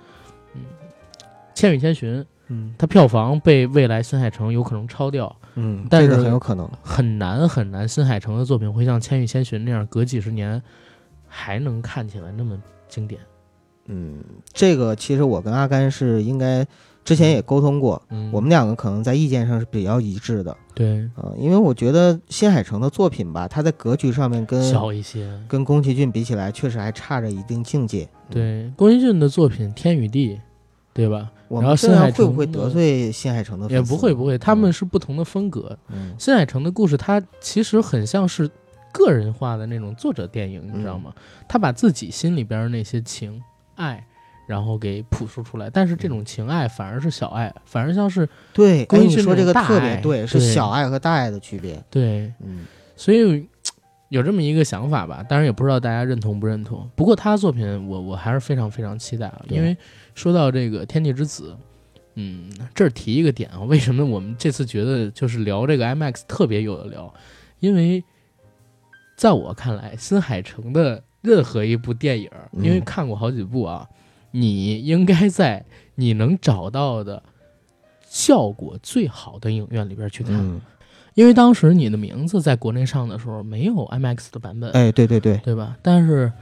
[0.55, 0.61] 嗯，
[1.55, 10.63] 《千与千寻》嗯它票房被未来新海诚有可能超掉，嗯，但是很有可能，很难很难，新海诚的作品会像《千与千寻》那样隔几十年
[11.27, 12.57] 还能看起来那么
[12.89, 13.21] 经典。
[13.87, 16.65] 嗯，这个其实我跟阿甘是应该
[17.05, 25.29] 之前也沟通过，嗯，我们两个可能在意见上是比较一致的，对啊，因为我觉得新海诚的作品吧，他在格局上面跟小一些。
[25.49, 28.09] 跟宫崎骏比起来，确实还差着一定境界。
[28.31, 30.37] 对宫崎骏的作品《天与地》，
[30.95, 31.29] 对吧？
[31.53, 33.69] 我然后们这样会不会得罪新海诚的？
[33.69, 35.77] 也不会不会，他们是不同的风格。
[35.89, 38.51] 嗯新海诚的故事，它其实很像是
[38.91, 41.13] 个人化的那种作者电影，你知道吗？
[41.47, 43.43] 他把自己心里边那些情
[43.75, 44.03] 爱。
[44.45, 51.83] 然后给朴素出来，但是这种情爱反而是小爱，反而像是对，哎，宫崎骏你说这个特别对，是小爱和大爱的区别。
[51.89, 53.47] 对，嗯所以
[54.09, 56.87] 有这么一个想法吧，当然也不知道大家认同不认同。
[56.97, 59.75] 不过他的作品我我还是非常非常期待啊，因为
[60.15, 61.53] 说到这个《天气之子》，
[62.15, 67.13] 嗯，这儿提一个点啊，为什么我们这次觉得就是聊这个 IMAX 特别有的聊？
[67.61, 68.03] 因为
[69.17, 73.89] 在我看来，新海诚的任何一部电影，嗯因为看过好几部啊，
[74.33, 77.23] 你应该在你能找到的
[78.07, 80.35] 效果最好的影院里边去看。
[80.35, 80.61] 嗯，
[81.15, 85.77] 因为当时你的名字在国内上的时候没有 IMAX 的版本，哎，对对对，对吧？
[85.83, 86.27] 但是《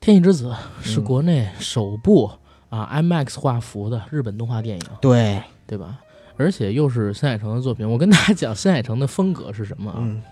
[0.00, 0.48] 天气之子》
[0.82, 2.30] 是嗯国内首部、
[2.68, 5.98] 啊 IMAX 画幅的日本动画电影，对，对吧？
[6.36, 7.88] 而且又是新海诚的作品。
[7.88, 9.96] 我跟大家讲，新海诚的风格是什么啊？
[10.00, 10.22] 嗯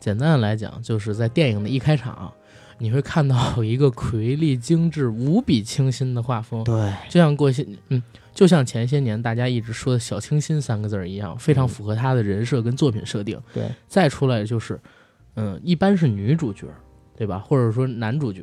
[0.00, 2.32] 简单的来讲，就是在电影的一开场，
[2.78, 8.02] 你会看到 一个魁丽、精致、无比清新的画风，对，就像过些嗯，
[8.34, 13.40] 就像前些年大家一直说的小清新三个字儿一样，非常符合他的人设跟作品设定。
[13.54, 14.80] 对，再出来就是，
[15.36, 16.66] 嗯，一般是女主角，
[17.16, 17.38] 对吧？
[17.38, 18.42] 或者说男主角，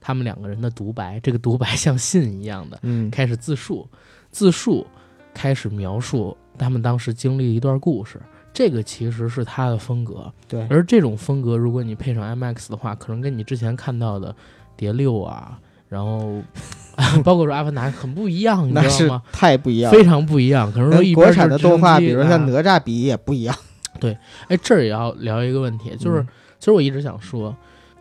[0.00, 3.88] 他们两个人的独白，这个独白 像信一样的嗯开始自述，
[4.30, 4.86] 自述
[5.34, 8.20] 开始描述他们当时经历一段故事。
[8.52, 14.32] 这个其实是他的风格，对，而这种风格，如果你配上 IMAX 的话，可能跟你之前看到的
[14.74, 15.58] 《碟六》啊，
[15.88, 16.42] 然后
[17.22, 19.22] 包括说《阿凡达》很不一样，你知道吗？
[19.30, 20.72] 太不一样，非常不一样。
[20.72, 23.54] 可能说跟国产的动画，比如像啊哪吒比也不一样。
[24.00, 24.16] 对
[24.48, 27.54] 哎，这儿也要聊一个问题，就是、嗯其实我一直想说，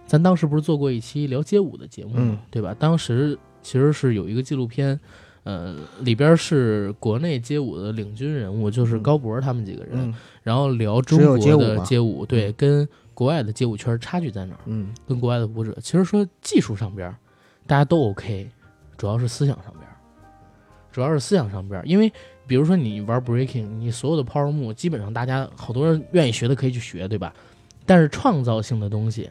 [0.07, 2.17] 咱当时不是做过一期聊街舞的节目吗？
[2.21, 2.73] 嗯对吧？
[2.79, 4.99] 当时其实是有一个纪录片，
[5.43, 14.61] 呃，里边是国内街舞的领军人物，就是嗯高博他们几个人，嗯然后聊中国的街舞街舞，对，跟国外的街舞圈差距在哪儿？
[14.65, 17.13] 嗯跟国外的舞者，其实说技术上边
[17.65, 18.49] 大家都 OK，
[18.97, 19.85] 主要是思想上边，
[20.91, 22.11] 主要是思想上边，因为
[22.47, 27.33] 比如说你玩 breaking，你所有的 power move 基本上大家好多人愿意学的可以去学，对吧？
[27.85, 29.29] 但是创造性的东西，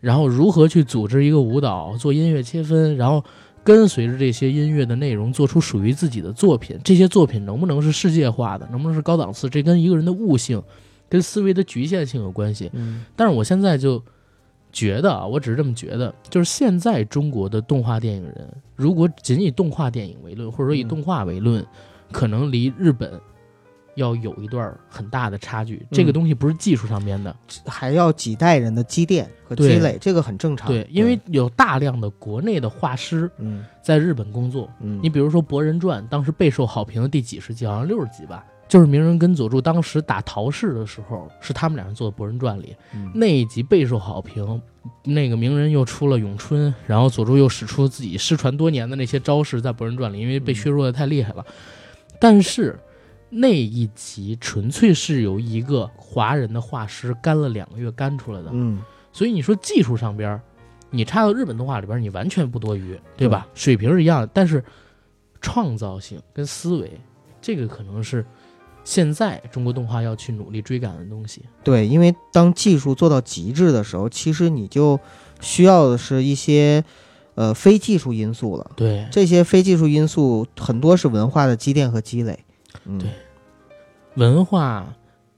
[0.00, 3.24] 然后如何去组织一个舞蹈，做音乐切分，然后
[3.64, 10.62] 跟随着这些音乐的内容做出属于自己的作品，这些作品能不能是世界化的，能不能是高档次，这跟一个人的悟性、
[11.08, 12.70] 跟思维的局限性有关系。
[12.74, 14.02] 嗯但是我现在就
[14.72, 21.66] 觉得啊，我只是这么觉得，就是现在中国的动画电影人，如果仅以动画电影为论，或者说以嗯动画为论，
[22.12, 23.20] 可能离日本
[23.98, 25.86] 要有一段很大的差距。
[25.90, 27.34] 这个嗯东西不是技术上面的，
[27.66, 30.68] 还要几代人的积淀和积累，这个很正常。
[30.68, 34.70] 对，因为有大量的国内的画师嗯在日本工作。
[34.80, 38.44] 嗯，你比如说《博人传》，当时备受好评的第几十集，好像六十集吧。
[38.68, 44.60] 就是鸣人跟佐助当时打陶氏的时候，是他们俩人做的《博人传》里，嗯那一集备受好评，
[45.04, 51.42] 那个鸣人又出了咏春，然后佐助又使出自己失传多年的那些招式在《博人传》里，因为被削弱的太厉害了。
[52.20, 52.78] 但是
[53.30, 58.80] 那一集纯粹是由一个华人的画师干了两个月干出来的，嗯
[59.12, 60.40] 所以你说技术上边，
[60.90, 63.48] 你插到日本动画里边，你完全不多余，对吧？
[63.54, 64.62] 水平是一样的，但是
[65.40, 67.00] 创造性跟思维，
[67.40, 68.24] 这个可能是
[68.84, 71.42] 现在中国动画要去努力追赶的东西。
[71.64, 74.98] 对，因为当技术做到极致的时候，其实你就
[75.40, 76.84] 需要的是一些
[77.34, 78.70] 呃非技术因素了。
[78.76, 82.38] 对，这些非技术因素很多是文化的积淀和积累。
[82.84, 83.08] 嗯，对
[84.14, 84.86] 文化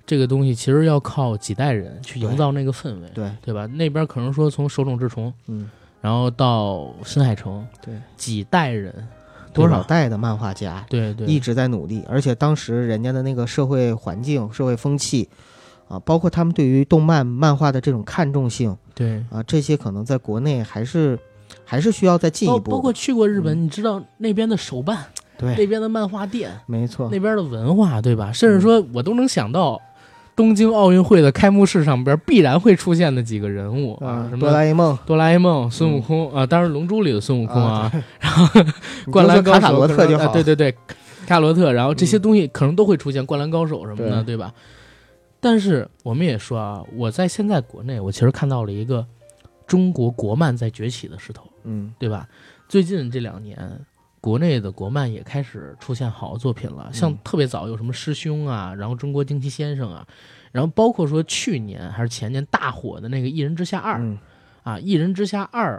[0.06, 3.66] 这个东西其实要靠几代人去营造那个氛围，对，对吧？
[3.66, 9.06] 那边可能说从手冢治虫，嗯，然后到新海诚，对，几代人，
[9.52, 9.68] 多？
[9.68, 15.28] 少代的漫画家对对，一直在努力，而且当时人家的那个社会环境、社会风气
[15.88, 19.24] 啊，包括他们对于动漫漫画的这种看重性对。
[19.30, 21.18] 啊，这些可能在国内还是
[21.64, 22.70] 还是需要再进一步。
[22.70, 25.06] 包包括去过日本，嗯你知道那边的手办，
[25.42, 28.32] 那，边的漫画店，没错，那边的文化，对吧？
[28.32, 29.80] 甚至说我都能想到，
[30.36, 38.60] 东京奥运会的开幕式上边必然会出现的几个人物啊，啊，什么哆啦 A 梦、哆啦 A 梦、孙悟空啊，当然《龙珠》里的孙悟空啊，然后
[39.10, 40.24] 灌篮高手卡卡罗特就好。
[40.24, 40.74] 啊对对对，
[41.26, 44.34] 卡罗特，然后这些东西可能都会出现，灌篮高手什么的，对。
[44.34, 44.52] 对吧？
[45.40, 49.04] 但是我们也说啊，我在现在国内，我其实看到了一个
[49.66, 51.92] 中国国漫在崛起的势头，嗯。
[51.98, 52.28] 对吧？
[52.68, 53.58] 最近这两年，
[54.20, 60.06] 国内的国漫也开始出现好作品了，像嗯特别早有什么师兄啊，然后中国惊奇先生啊，
[60.52, 64.18] 然后包括说去年还是前年大火的那个《一人之下二》嗯
[64.62, 65.76] 啊，《一人之下二》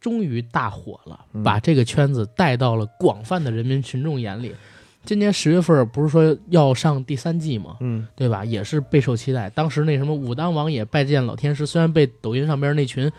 [0.00, 4.54] 终于大火了，嗯把这个圈子带到了广泛的人民群众眼里。
[5.04, 7.78] 今年十月份不是说要上第三季吗？
[7.80, 8.44] 嗯对吧？
[8.44, 9.48] 也是备受期待。
[9.48, 13.10] 当时那什么武当王也拜见老天师，虽然被抖音上边那群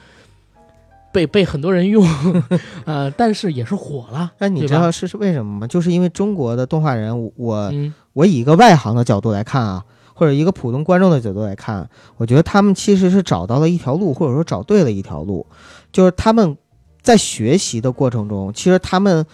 [1.12, 2.06] 被被很多人用，
[2.86, 4.32] 呃，但是也是火了。
[4.38, 5.67] 那你知道是是为什么吗？
[5.67, 15.45] 就是因为中国的动画人，我我嗯，我以一个外行的角度来看啊，或者一个普通观众的角度来看，我觉得他们其实是找到了一条路，或者说找对了一条路，
[15.91, 16.58] 就是他们
[17.02, 19.26] 在学习的过程中，其实他们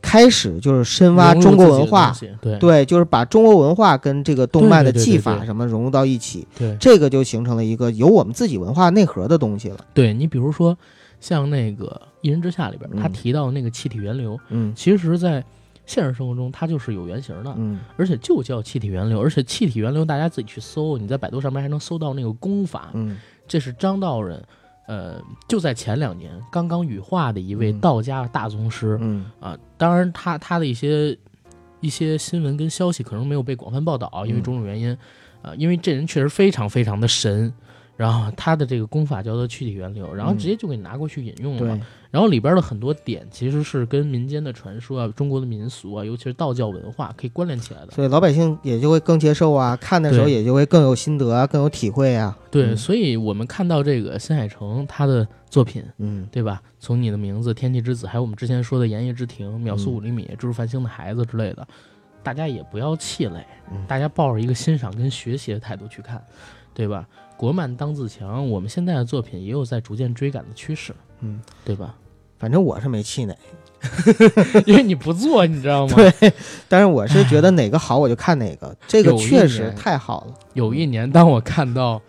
[0.00, 9.78] 开始就是深挖中国文化对对，就是把中国文化跟这个动漫的技法什么融入到一起，对这个就形成了一个有我们自己文化内核的东西了。
[9.92, 10.78] 对，你比如说
[11.20, 11.86] 像那个
[12.20, 15.44] 《一人之下》里边，他嗯提到那个气体源流，嗯其实在
[15.86, 24.42] 现实生活中它就是有原型的，嗯而且就叫气体源流，而且气体源流大家自己去搜，你在百度上面还能搜到那个功法，嗯这是张道人。
[24.86, 31.14] 呃，就在前两年刚刚羽化的一位嗯道家大宗师，嗯啊，当然他他的一些
[31.80, 34.96] 一些新闻跟消息可能没有被广泛报道，因为嗯种种原因，
[35.42, 37.52] 啊，因为这人确实非常非常的神，
[37.98, 41.82] 然后他的这个功法叫做去体源流，然后直接就给你拿过去引用了嘛，对，
[42.12, 47.90] 然后里边的很多点其实是跟民间的传说啊、中国的民俗啊，尤其是道教文化可以关联起来的。
[47.90, 52.38] 所以老百姓也就会更接受啊，看的时候也就会更有心得啊，更有体会啊。
[52.52, 56.62] 对，嗯所以我们看到这个新海诚他的作品，嗯对吧？
[56.78, 61.66] 从你的名字、天气之子，还有我们之前说的《炎夜之庭》、《秒速嗯五厘米》、《蜘蛛繁星的孩子》之类的，
[62.22, 66.22] 大家也不要气馁，嗯大家抱着一个欣赏跟学习的态度去看，
[66.72, 67.04] 对吧？
[67.38, 71.94] 国漫当自强，我们现在的作品也有在逐渐追赶的趋势，嗯，对吧？
[72.36, 73.36] 反正我是没气馁，
[74.66, 75.94] 因为你不做，你知道吗？
[76.20, 76.32] 对，
[76.68, 80.34] 但是我是觉得哪个好我就看哪个，这个确实太好了。
[80.54, 82.00] 有一年，当我看到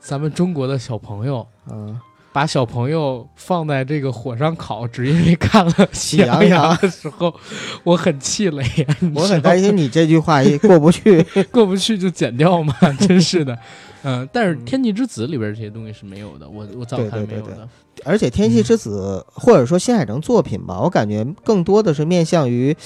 [0.00, 2.00] 咱们中国的小朋友嗯，
[2.32, 7.34] 把小朋友放在这个火上烤，只因为看了 《喜羊羊羊》的时候，
[7.82, 8.96] 我很气馁呀！
[9.00, 11.22] 你我很担心你这句话也过不去。
[11.50, 13.58] 过不去就剪掉嘛，真是的。
[14.04, 17.68] 嗯、但是《嗯天气之子》里边这些东西是没有的，我我早看没有的。
[18.04, 22.76] 而且《天气之子》或者说新海诚作品吧，我感觉更多的是面向于，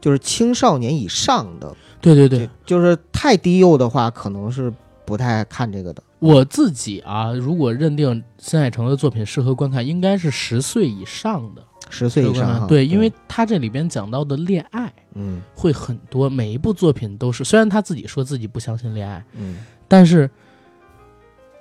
[0.00, 1.70] 就是青少年以上的，
[2.00, 4.72] 对对对，就是太低幼的话，可能是
[5.04, 6.02] 不太看这个的。
[6.24, 15.42] 我自己啊，如果认定新海诚的作品适合观看，应该是十岁以上的，十岁以上哈，对，因为他这里边讲到的恋爱，嗯。
[15.54, 20.30] 会很多，每一部作品都是，虽然他自己说自己不相信恋爱，嗯，但是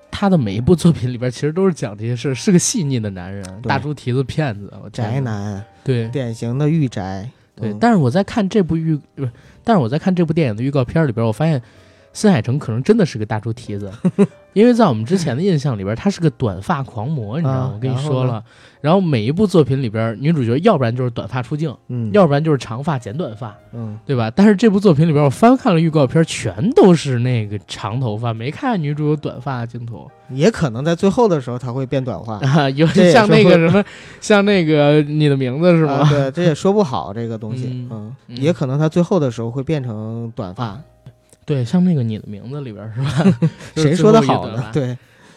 [0.10, 6.08] 他的每一部作品里边其实都是讲这些事儿，是个细腻的男人，大猪蹄子骗子，宅，男，对。
[6.08, 7.30] 典型的御宅。
[7.54, 7.74] 对。
[7.74, 7.78] 嗯。
[7.82, 11.62] 但是我在看这部预，不是，但是我在看这部电影的预告片里边，我发现
[12.14, 13.92] 新海诚可能真的是个大猪蹄子，
[14.54, 17.60] 因为在我们之前的印象里边，他是个短发狂魔，你知道吗？
[17.60, 18.44] 啊我跟你说了，
[18.82, 23.56] 然后每一部作品里边，女主角要不然就是短发出镜，嗯，要不然就是长发剪短发。
[23.74, 24.30] 嗯，对吧？
[24.30, 33.84] 但是这部作品里边，我翻看了预告片，全都是那个长头发，没看女主有短发镜头也可能在最后的时候他会变短发，啊， 有这也像那个什么，
[34.22, 35.94] 像那个你的名字是吗？
[35.94, 40.80] 啊对，这也说不好这个东西，嗯嗯，嗯也可能他最后的时候会变成短发，
[41.46, 43.38] 对，像那个你的名字里边是吧？
[43.76, 44.88] 谁说的好呢对，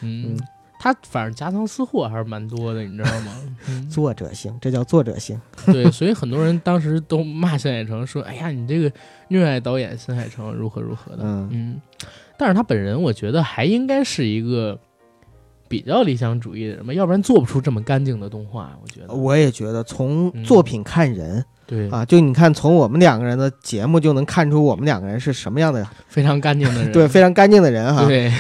[0.01, 0.39] 嗯嗯，
[0.79, 3.33] 他反正夹藏私货还是蛮多的，你知道吗？
[3.69, 5.41] 嗯 作者性，这叫作者性。
[5.67, 8.91] 对，所以很多人当时都骂新海诚说：“哎呀，你这个
[9.29, 11.81] 虐爱导演新海诚如何如何的。”嗯嗯，
[12.39, 14.79] 但是他本人我觉得还应该是一个
[15.69, 18.79] 比较理想主义的人吧，要不然做不出这么干净的动画。
[18.81, 26.91] 我觉得，我也觉得从嗯作品看人、对，啊，就你看从我们两个人的节目就能看出我们两个人是什么样的， 非常干净的人。
[26.95, 28.07] 对，非常干净的人哈。
[28.07, 28.33] 对，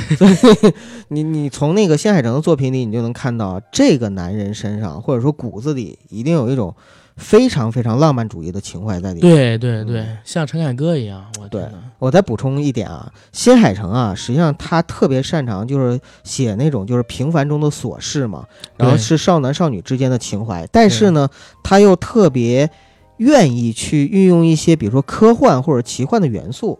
[1.08, 6.72] 你你从那个新海诚的作品里，你就能看到这个男人身上，或者说骨子里一定有一种
[7.16, 9.34] 非常非常浪漫主义的情怀在里面。
[9.34, 11.64] 对对对，像陈凯歌一样，我对
[11.98, 18.44] 我再补充一点啊，新海诚啊，实际上他特别擅长就是写那种就是平凡中的琐事嘛，
[18.76, 21.28] 然后是少男少女之间的情怀，但是呢，
[21.64, 22.70] 他又特别
[23.18, 26.78] 愿意去运用一些比如说科幻或者奇幻的元素，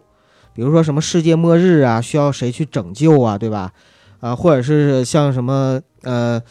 [0.53, 3.71] 比如说什么世界末日啊，需要谁去拯救啊，对吧？
[4.19, 6.41] 啊，或者是像什么呃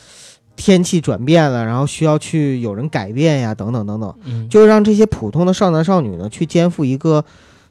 [0.55, 4.14] 天气转变了，然后需要去有人改变呀，等等等等。
[4.24, 7.24] 嗯，就让这些普通的少男少女呢，去肩负一个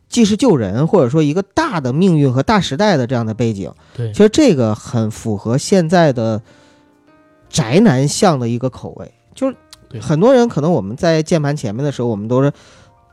[0.08, 3.72] 既是救人，或者说一个大的命运和大时代的这样的背景。
[3.96, 6.42] 对其实这个很符合现在的
[7.50, 9.56] 宅男向的一个口味，就是
[10.00, 12.52] 对很多人可能我们在键盘前面的时候，我们都是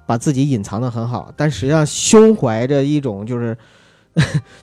[0.07, 3.57] 把自己隐藏的很好，但实际上胸怀着一种就是。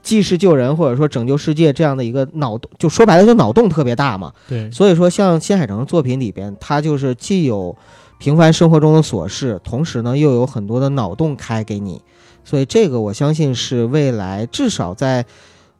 [0.04, 4.32] 济世救人，或者说拯救世界这样的一个脑洞，就说白了，就脑洞特别大嘛。
[4.48, 7.76] 对所以说，像新海诚的作品里边，他就是既有
[8.20, 12.00] 平凡生活中的琐事，同时呢又有很多的脑洞开给你，
[12.46, 15.26] 所以这个我相信是未来至少在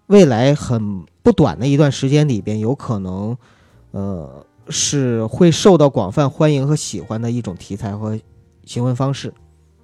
[0.08, 3.38] 未来很不短的一段时间里边，有可能，
[3.92, 8.20] 呃，是会受到广泛欢迎和喜欢的一种题材和
[8.66, 9.34] 行文方式。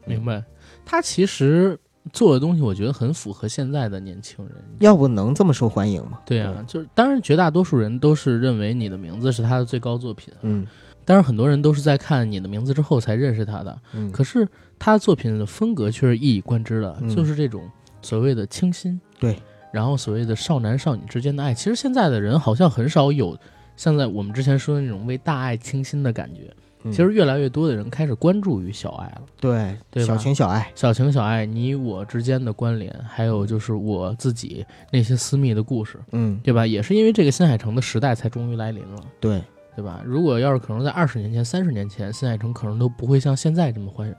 [0.06, 0.44] 明白。
[0.86, 1.78] 他其实
[2.14, 4.56] 做的东西，我觉得很符合现在的年轻人。
[4.80, 6.20] 要不能这么受欢迎吗？
[6.26, 10.68] 对啊，就是当然，绝大多数人都是认为你的名字是他的最高作品，嗯
[11.04, 13.80] 当然很多人都是在看你的名字之后才认识他的。
[13.94, 17.68] 嗯，可是他的作品的风格却是一以贯之的，嗯就是这种
[18.02, 19.36] 所谓的清新，对，
[19.72, 21.54] 然后所谓的少男少女之间的爱。
[21.54, 23.38] 其实现在的人好像很少有
[23.76, 26.42] 像在我们之前说的那种为大爱倾心的感觉。
[26.52, 36.64] 嗯其实越来越多的人开始关注于小爱了，对对吧小情小爱，小情小爱，你我之间的关联，还有就是我自己那些私密的故事，嗯，对吧？
[36.68, 39.02] 也是因为这个新海诚的时代才终于来临了。
[39.20, 39.42] 对，
[39.76, 40.00] 对吧？
[40.06, 44.14] 如果要是可能在二十年前、三十年前，新海诚可能都不会像现在这么欢迎。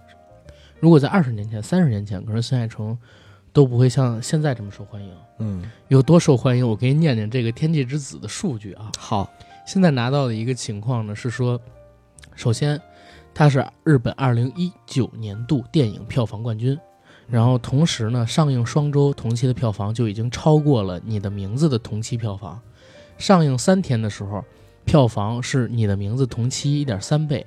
[0.80, 2.98] 如果在二十年前、三十年前，可能新海诚
[3.52, 5.12] 都不会像现在这么受欢迎。
[5.38, 6.68] 嗯，有多受欢迎？
[6.68, 8.90] 我给你念念这个《天气之子》的数据啊。
[8.98, 9.30] 好，
[9.66, 11.60] 现在拿到的一个情况呢是说，
[12.36, 12.80] 首先
[13.34, 16.78] 它是日本二零一九年度电影票房冠军，
[17.26, 22.60] 然后同时呢上映双周同期的票房就已经超过了《你的名字》的同期票房，
[23.18, 24.44] 上映三天的时候，
[24.84, 27.44] 票房是你的名字同期一点三倍。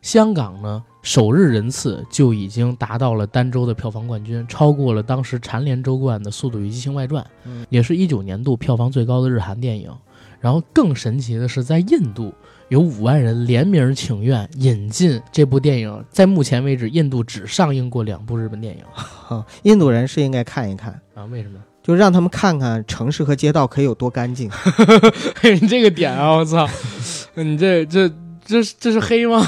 [0.00, 9.94] 香港呢，首日人次就已经达到了单周的票房冠军，超过了当时蝉联周冠的《速度与激情外传》，嗯也是一九年度票房最高的日韩电影。
[10.40, 12.32] 然后更神奇的是，在印度
[12.68, 21.00] 有五万人联名请愿引进这部电影，在目前为止，印度只上映过两部日本电影哈， 印度人是应该看一看。
[21.14, 21.24] 啊？
[21.26, 21.60] 为什么？
[21.82, 24.50] 就让他们看看城市和街道可以有多干净。
[25.42, 26.68] 你这个点啊，我操！
[27.34, 28.08] 你这这
[28.44, 29.46] 这这是黑吗？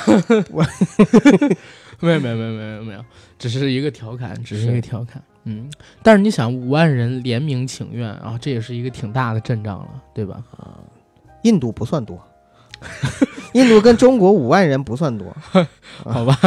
[2.00, 3.04] 我没有没有没有没有没有，
[3.38, 5.22] 只是一个调侃，只是一个调侃。
[5.44, 5.70] 嗯，
[6.02, 10.42] 但是你想，五万人联名请愿啊，这也是一个挺大的阵仗了，对吧？
[10.56, 10.78] 啊
[11.42, 12.22] 印度不算多，
[13.54, 15.36] 印度跟中国五万人不算多。
[16.04, 16.38] 好吧。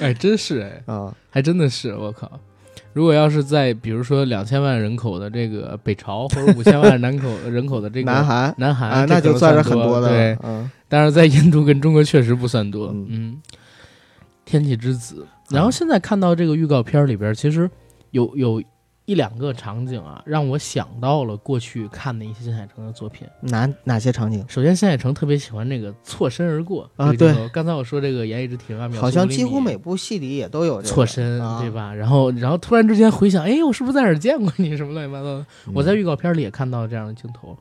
[0.00, 2.30] 哎，真是哎，啊，还真的是我靠！
[2.92, 12.88] 如果要是在比如说两千万人口的这个北朝，或者五千万人口 人口的这个南韩南韩那就算是很多的对，，嗯，但是在印度跟中国确实不算多。
[12.88, 13.42] 嗯嗯，
[14.44, 15.26] 天气之子。
[15.50, 17.70] 然后现在看到这个预告片里边，其实
[18.10, 18.62] 有有
[19.06, 23.26] 一两个场景啊，让我想到了过去看的一些新海诚的作品。
[23.40, 24.44] 哪哪些场景？
[24.46, 31.94] 首先，新海诚特别喜欢那个错身而过啊这个镜头刚才我说这个《言叶之庭》啊，好像几乎每部戏里也都有这个错身，啊对吧？
[31.94, 34.76] 然后，然后突然之间回想，哎，我是不是在哪儿见过你？
[34.76, 35.46] 什么乱七八糟的？
[35.66, 37.56] 嗯我在预告片里也看到了这样的镜头。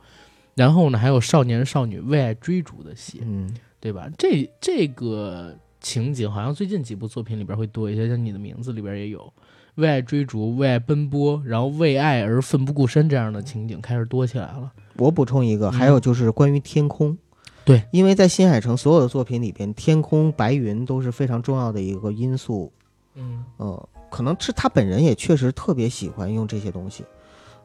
[0.54, 4.10] 然后呢，还有少年少女为爱追逐的戏，嗯对吧？
[4.18, 5.56] 这这个
[5.88, 9.32] 情景好像最近几部作品里边会多一些，像《你的名字》里边也有
[9.76, 14.70] 为爱追逐、为爱奔波，然后为爱而奋不顾身这样的情景开始多起来了。
[14.98, 17.18] 我补充一个，嗯还有就是关于天空。
[17.64, 22.70] 对，因为在新海诚所有的作品里边，天空、白云都是非常重要的一个因素。
[23.16, 27.06] 嗯，呃，可能是他本人也确实特别喜欢用这些东西。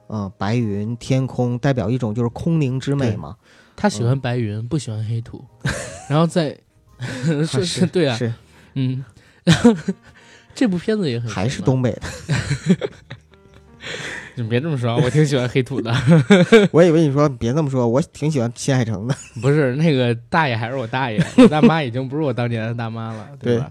[0.07, 3.37] 嗯、白云、天空代表一种就是空灵之美嘛。
[3.75, 5.45] 他喜欢白云，不喜欢黑土，
[6.09, 6.57] 然后在
[7.47, 8.33] 是是，对啊，是
[8.75, 9.05] 嗯，
[9.45, 9.75] 然 后
[10.55, 12.03] 这部片子也很还是东北的。
[14.35, 15.95] 你别这么说，我挺喜欢黑土的。
[16.71, 19.15] 我以为你说别这么说，我挺喜欢新海诚的。
[19.43, 23.71] 不是那个大爷还是我大爷，我大妈已经不是我当年的大妈了，对吧？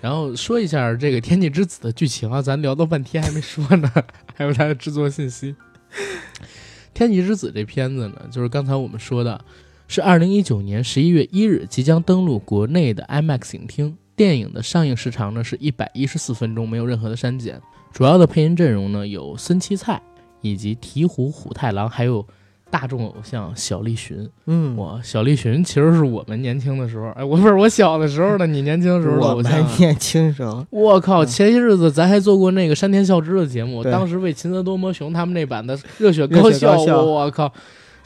[0.00, 3.92] 然后说一下这个《天气之子》的剧情啊，咱聊了半天还没说呢，
[4.36, 5.52] 还有它的制作信息。
[6.94, 9.44] 《天气之子》这片子呢，就是刚才我们说的，
[9.88, 13.96] 是二零一九年十一月一日即将登陆国内的 IMAX 影厅。
[14.14, 17.60] 电影的上映时长呢是一百一十四分钟，没有任何的删减。
[17.92, 20.00] 主要的配音阵容呢有森七菜
[20.42, 22.26] 以及鹈鹕虎太郎，还有
[22.68, 24.28] 大众偶像小栗旬。
[24.46, 29.62] 嗯，哇，小栗旬其实是我们年轻的时候，哎，我不是我小的时候的，你年轻的时候的我偶像啊。
[29.62, 31.24] 们年轻时候， 我靠！
[31.24, 37.50] 嗯前些日子咱还做过那个山田孝之的节目，对当时为秦泽多摩雄他们那版的《热血高校》，血高校我靠！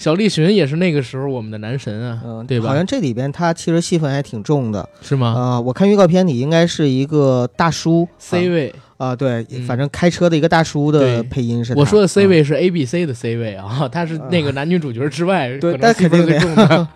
[0.02, 2.70] 小栗旬也是那个时候我们的男神啊，嗯，对吧？
[2.70, 4.88] 好像这里边他其实戏份还挺重的。
[5.00, 9.64] 是吗、啊、我看预告片里应该是一个大叔 c 位，啊、对，嗯。
[9.64, 16.88] 反正开车的一个大叔的配音是我说的 C 嗯位是 A B C 的 C 位啊， 他是那个男女主角之外，对那肯定的重的。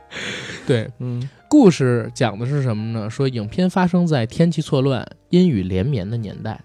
[0.66, 1.28] 对， 嗯。
[1.50, 3.10] 故事讲的是什么呢？
[3.10, 6.58] 说影片发生在天气错乱、阴雨连绵的年代，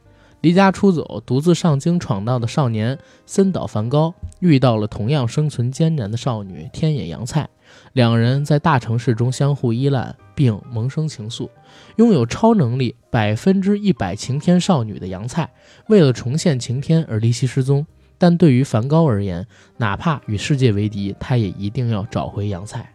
[0.43, 7.47] 离家出走、独自上京闯荡的少年森岛梵高遇到了同样生存艰难的少女天野洋菜，
[7.93, 11.49] 两人在大城市中相互依赖，并萌生情愫。
[11.95, 15.49] 拥有超能力、百分之一百晴天少女的洋菜，
[15.87, 17.87] 为了重现晴天而离奇失踪。
[18.17, 22.93] 但对于梵高而言，哪怕与世界为敌，他也一定要找回洋菜。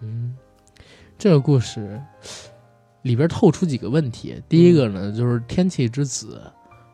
[0.00, 0.34] 嗯，
[1.18, 2.00] 这个故事
[3.06, 4.34] 里边透出几个问题。
[4.48, 6.42] 第一个呢，就是天气之子，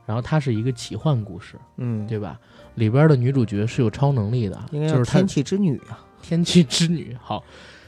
[0.04, 2.38] 然后它是一个奇幻故事，嗯，对吧？
[2.74, 5.98] 里边的女主角是有超能力的，应该就是天气之女啊。
[6.20, 7.16] 天气之女。
[7.20, 7.42] 好，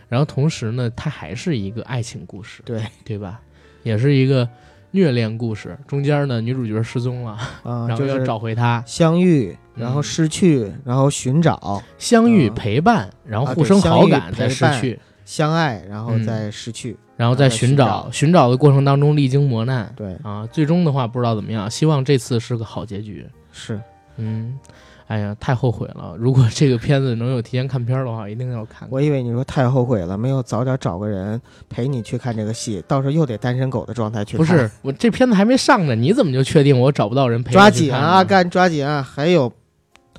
[0.08, 3.40] 然后同时呢，它还是一个爱情故事，对对吧？
[3.82, 4.48] 也是一个
[4.90, 5.78] 虐恋故事。
[5.86, 16.96] 中间呢，女主角失踪了，啊， 然后要就是找回她，相遇，然后嗯失去，然后寻找，相遇、嗯陪伴，然后啊互生好感，再失去，相爱，然后嗯再失去。
[17.16, 18.08] 然后在寻寻找。
[18.10, 21.70] 寻找的过程当中历经磨难对，啊，最终的话不知道怎么样。
[21.70, 23.26] 希望这次是个好结局。
[23.52, 23.80] 是
[24.16, 24.58] 嗯，
[25.06, 26.14] 哎呀，太后悔了！
[26.18, 28.88] 如果这个片子能有提前看片儿的话，一定要看看。
[28.90, 34.38] 我以为你说太后悔了，没有早点找个人陪你去看这个戏，到时候又得单身狗的状态去看。
[34.38, 39.02] 不是我这片子还没上呢，你怎么就确定我找不到人陪我抓紧啊，阿甘，抓紧啊！
[39.02, 39.52] 还有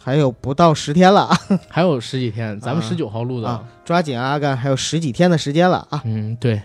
[0.02, 1.38] 还有不到十天了啊！
[1.68, 3.48] 还有十几天，咱们啊十九号录的。
[3.50, 6.02] 啊抓紧啊，阿甘，还有十几天的时间了啊！
[6.06, 6.62] 嗯，对，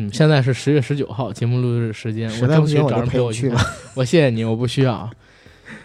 [0.00, 3.66] 嗯，现在是十月十九号，节目录制时间，实我争取在不行我就找人陪我去看。
[3.96, 5.10] 我谢谢你，我不需要。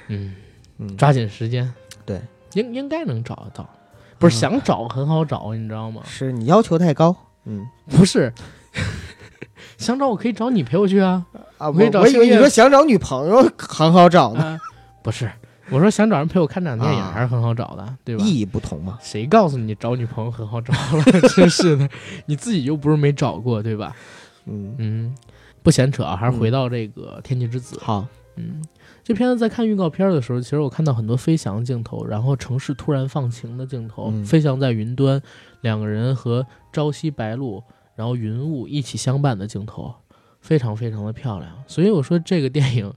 [0.07, 0.36] 嗯，
[0.78, 1.74] 嗯，抓紧时间。
[2.05, 2.22] 对，
[2.53, 3.68] 应应该能找得到，
[4.20, 6.03] 不是嗯想找很好找，你知道吗？
[6.05, 7.16] 是你要求太高。
[7.45, 8.32] 嗯不是，
[9.80, 11.26] 想找我可以找你陪我去啊。
[11.57, 14.59] 啊，我可以为你说想找女朋友很好找呢，啊，
[15.01, 15.32] 不是，
[15.72, 18.24] 我说想找人陪我看场电影啊还是很好找的，对吧？
[18.24, 18.97] 意义不同嘛。
[19.01, 21.03] 谁告诉你找女朋友很好找了？
[21.36, 21.89] 真是的，
[22.26, 23.95] 你自己又不是没找过，对吧？
[24.45, 25.16] 嗯，嗯，
[25.61, 27.78] 不闲扯啊，还是回到这个《天气之子》。
[27.80, 28.05] 好，
[28.36, 28.61] 嗯，
[29.03, 35.22] 这片子在看预告片的时候，其实我看到很多飞翔镜头，然后城市突然放晴的镜头，嗯飞翔在云端，
[35.61, 37.64] 两个人和朝夕白露，
[37.95, 39.95] 然后云雾一起相伴的镜头，
[40.41, 41.49] 非常非常的漂亮。
[41.68, 42.93] 所以我说这个电影。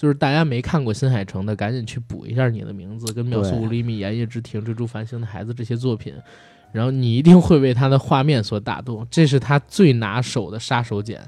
[0.00, 6.14] 就是大家没看过新海诚的，赶紧去补一下你的名字，跟《秒速五厘米》《炎夜之庭》《追逐繁星的孩子》这些作品，
[6.72, 9.06] 然后你一定会被他的画面所打动。
[9.10, 11.18] 这是他最拿手的杀手锏，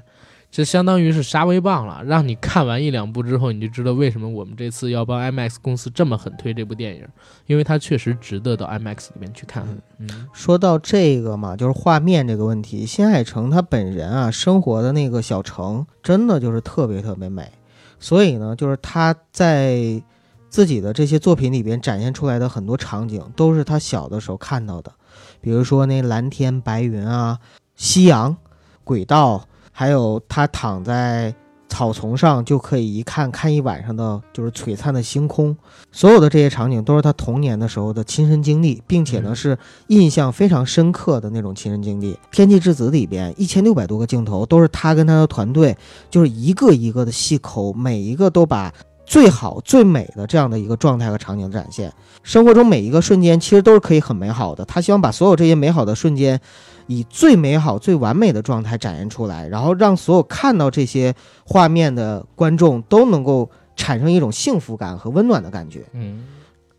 [0.49, 7.07] 这相当于是杀威棒了，让你看完一两部之后，你就知道为什么我们这次要帮 IMAX 公司这么狠推这部电影，
[7.45, 9.63] 因为它确实值得到 IMAX 里面去看。
[9.99, 17.51] 嗯，说到这个嘛，就是画面这个问题，新海诚他本人啊，生活的那个小城真的就是特别特别美，
[18.03, 20.03] 所以呢，就是他在
[20.49, 24.91] 自己的这些作品里边展现出来的很多场景，都是他小的时候看到的，
[25.39, 27.39] 比如说那蓝天白云啊，
[27.77, 28.35] 夕阳，
[28.83, 29.47] 轨道。
[29.75, 31.33] 还有他躺在
[31.73, 35.57] 草丛上，就可以一看看一晚上的，就是璀璨的星空。
[35.91, 39.57] 所有的这些场景都是他童年的时候的亲身经历，并且呢是
[39.87, 42.13] 印象非常深刻的那种亲身经历。
[42.29, 45.75] 《天气之子》里边一千六百多个镜头，都是他跟他的团队，
[46.11, 48.71] 就是一个一个的细抠，每一个都把
[49.03, 51.91] 最好最美的这样的一个状态和场景展现。
[52.21, 56.39] 生活中每一个瞬间其实都是可以很美好的，他希望把所有这些美好的瞬间。
[56.87, 61.13] 以最美好、最完美的状态展现出来，然后让所有看到这些
[61.45, 65.83] 画面的观众都能够产生一种幸福感和温暖的感觉。
[65.93, 66.25] 嗯，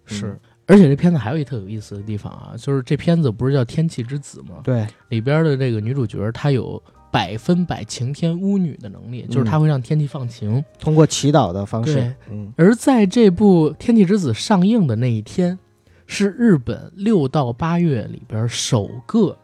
[0.05, 0.39] 是。
[0.67, 4.61] 而且这片子还有一特有意思的地方啊，就是这片子不是叫《天气之子》吗？
[4.65, 12.15] 对，里边的这个女主角她有百分百晴天巫女的能力，就是她会让天气放晴，通过祈祷的方式。
[12.31, 12.51] 嗯。
[12.57, 15.59] 而在这部《天气之子》上映的那一天，
[16.07, 19.37] 是日本六到八月里边首个。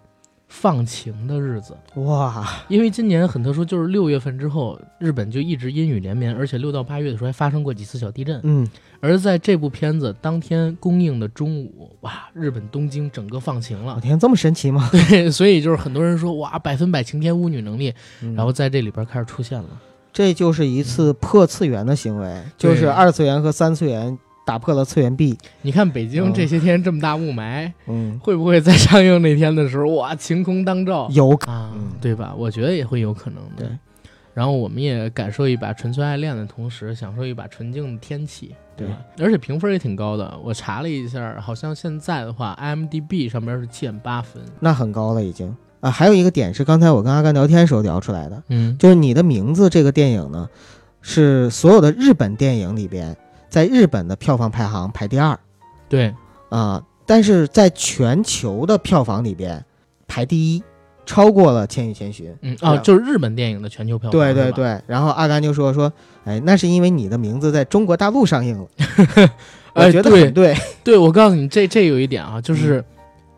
[0.50, 2.44] 放晴的日子哇！
[2.68, 8.38] 因为今年很特殊，就是六月份之后，日本就一直阴雨连绵，而且六到八月的时候还发生过几次小地震。
[8.42, 8.68] 嗯，
[9.00, 13.98] 而在这部片子当天公映的中午，哇，日本东京整个放晴了。
[14.02, 14.88] 天，这么神奇吗？
[14.92, 17.94] 对，所以就是很多人说哇，百分百晴天巫女能力，
[18.34, 19.68] 然后在这里边开始出现了。
[20.12, 24.18] 这就是一次破次元的行为，就是二次元和三次元。
[24.50, 25.38] 打破了次元壁。
[25.62, 31.08] 你看北京这些天这么大雾霾，嗯，会不会在上映那天的时候，哇，晴空当照？
[31.12, 31.70] 有啊，
[32.00, 32.34] 对吧？
[32.36, 33.64] 我觉得也会有可能的。
[33.64, 33.68] 对
[34.34, 38.98] 然后我们也感受一把纯粹爱恋的同时，享受一把纯净的天气，对吧？
[39.18, 40.36] 而且评分也挺高的。
[40.42, 45.90] 我查了一下，好像现在的话，IMDB 上面是七点八分，那很高了已经啊。
[45.90, 50.48] 还有一个点是，刚才我跟阿甘聊天时候聊出来的，嗯，就是你的名字这个电影呢，
[51.02, 53.16] 是所有的日本电影里边。
[53.50, 55.38] 在日本的票房排行排第二，
[55.88, 56.14] 对
[56.48, 59.62] 啊，但是在全球的票房里边
[60.06, 60.62] 排第一，
[61.04, 62.30] 超过了《千与千寻》。
[62.42, 64.12] 嗯啊，就是日本电影的全球票房。
[64.12, 65.92] 对对对，然后阿甘就说说，
[66.24, 68.68] 哎，那是因为你的名字在中国大陆上映了。
[69.74, 72.84] 我觉得很对， 对我告诉你，这这有一点啊，就是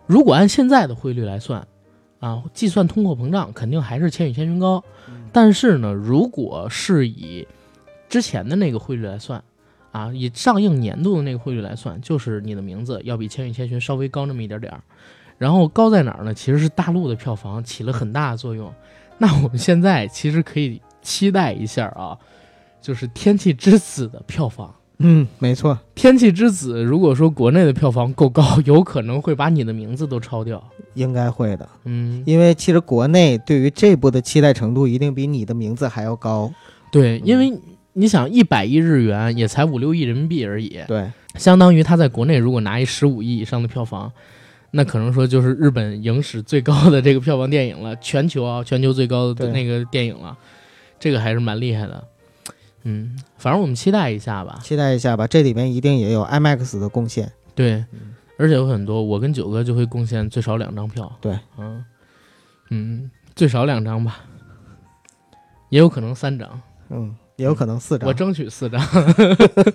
[0.07, 1.67] 如果按现在的汇率来算
[2.21, 4.85] 啊，计算通货膨胀，肯定还是《千与千寻》高。
[5.33, 7.49] 但是呢，如果是以
[8.11, 9.43] 之前的那个汇率来算。
[9.93, 14.81] 啊，以上映年度的那个汇率来算，就是你的名字要比《千与千寻》稍微高那么一点点儿。
[15.39, 16.33] 然后高在哪儿呢？
[16.33, 18.73] 其实是大陆的票房起了很大的作用。
[19.19, 22.17] 那我们现在其实可以期待一下啊，
[22.81, 24.73] 就是《天气之子》的票房。
[24.99, 30.63] 嗯，没错，《天气之子》如果说国内的票房够高，有可能会把你的名字都超掉。
[30.95, 36.51] 应该会的，嗯，因为其实国内对于这部的期待程度一定比你的名字还要高。
[36.91, 37.53] 对，因为。
[37.95, 44.11] 你想一百亿日元也才五六亿人民币而已，对，相当于他在国内如果拿一十五亿以上的票房，
[44.71, 50.37] 那可能说就是日本影史最高的这个票房电影了，全球啊，全球最高的那个电影了，
[50.99, 52.05] 这个还是蛮厉害的。
[52.85, 57.85] 嗯，反正我们期待一下吧，期待一下吧，这里面一定也有 IMAX 的贡献，对，
[58.39, 61.85] 而且有很多，我跟九哥就会贡献最少两张票，对，嗯。
[62.75, 64.21] 嗯，最少两张吧，
[65.69, 67.15] 也有可能三张，嗯。
[67.43, 68.81] 也有可能四张，我争取四张，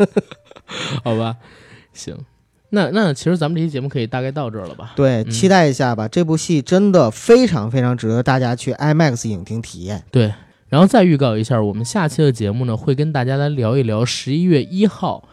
[1.03, 1.35] 好吧？
[1.91, 2.17] 行，
[2.69, 4.93] 那那其实咱们这期节目可以大概到这儿了吧？
[4.95, 6.07] 对，期待一下吧。
[6.07, 10.01] 这部戏真的非常非常值得大家去 IMAX 影厅体验。
[10.09, 10.33] 对，
[10.69, 15.27] 然后再预告一下，我们下期的节目呢，会跟大家来聊一聊十一月一号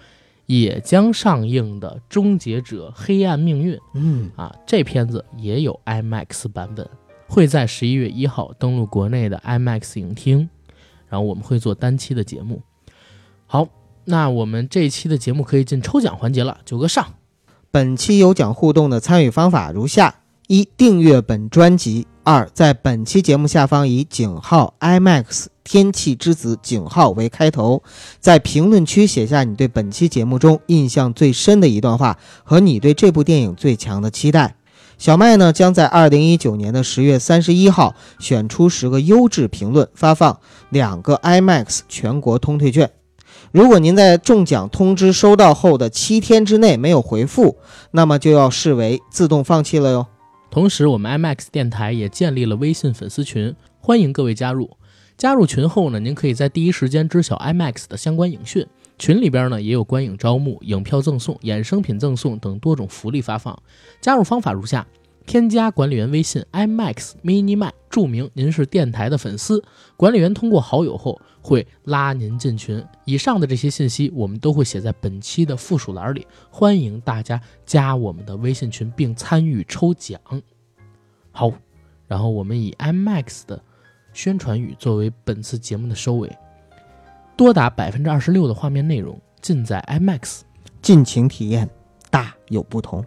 [0.47, 3.77] 也将上映的《终结者：黑暗命运》。
[3.95, 6.89] 嗯啊，这片子也有 IMAX 版本，
[7.29, 10.49] 会在十一月一号登陆国内的 IMAX 影厅。
[11.09, 12.63] 然后我们会做单期的节目。
[13.47, 13.69] 好，
[14.05, 16.59] 那我们这一期的节目可以进抽奖环节了。
[16.65, 17.15] 九哥上，
[17.71, 27.83] 本期有奖互动的参与方法如下：一、订阅本专辑；二、在本期节目下方以井号 IMAX 天气之子井号为开头，
[28.19, 34.57] 在评论区写下你对本期节目中印象最深的一段话和你对这部电影最强的期待。
[35.05, 40.41] 小麦呢，将在二零一九年的十月三十一号选出十个优质评论，发放
[40.71, 42.91] 两个 IMAX 全国通退券。
[43.53, 47.59] 如果您在中奖通知收到后的七天之内没有回复，
[47.91, 50.07] 那么就要视为自动放弃了哟。
[50.51, 54.71] 同时，我们 IMAX 电台也建立了微信粉丝群，欢迎各位加入。
[55.19, 58.67] 加入群后呢，您可以在第一时间知晓 IMAX 的相关影讯。
[58.99, 63.61] 群里边呢也有观影招募、影票赠送、衍生品赠送等多种福利发放。
[64.01, 64.87] 加入方法如下：
[65.27, 69.63] 添加管理员微信 IMAX Mini 麦，注明您是电台的粉丝，
[69.97, 72.85] 管理员通过好友后会拉您进群。
[73.05, 80.21] 以上的这些信息我们都会写在本期的附属栏里，欢迎大家加我们的微信群并参与抽奖。
[81.33, 81.51] 好，
[82.07, 83.61] 然后我们以 IMAX 的
[84.13, 86.31] 宣传语作为本次节目的收尾。
[87.37, 90.41] 多达百分之二十六的画面内容尽在 IMAX。
[90.81, 91.69] 尽情体验，
[92.11, 93.05] 大有不同。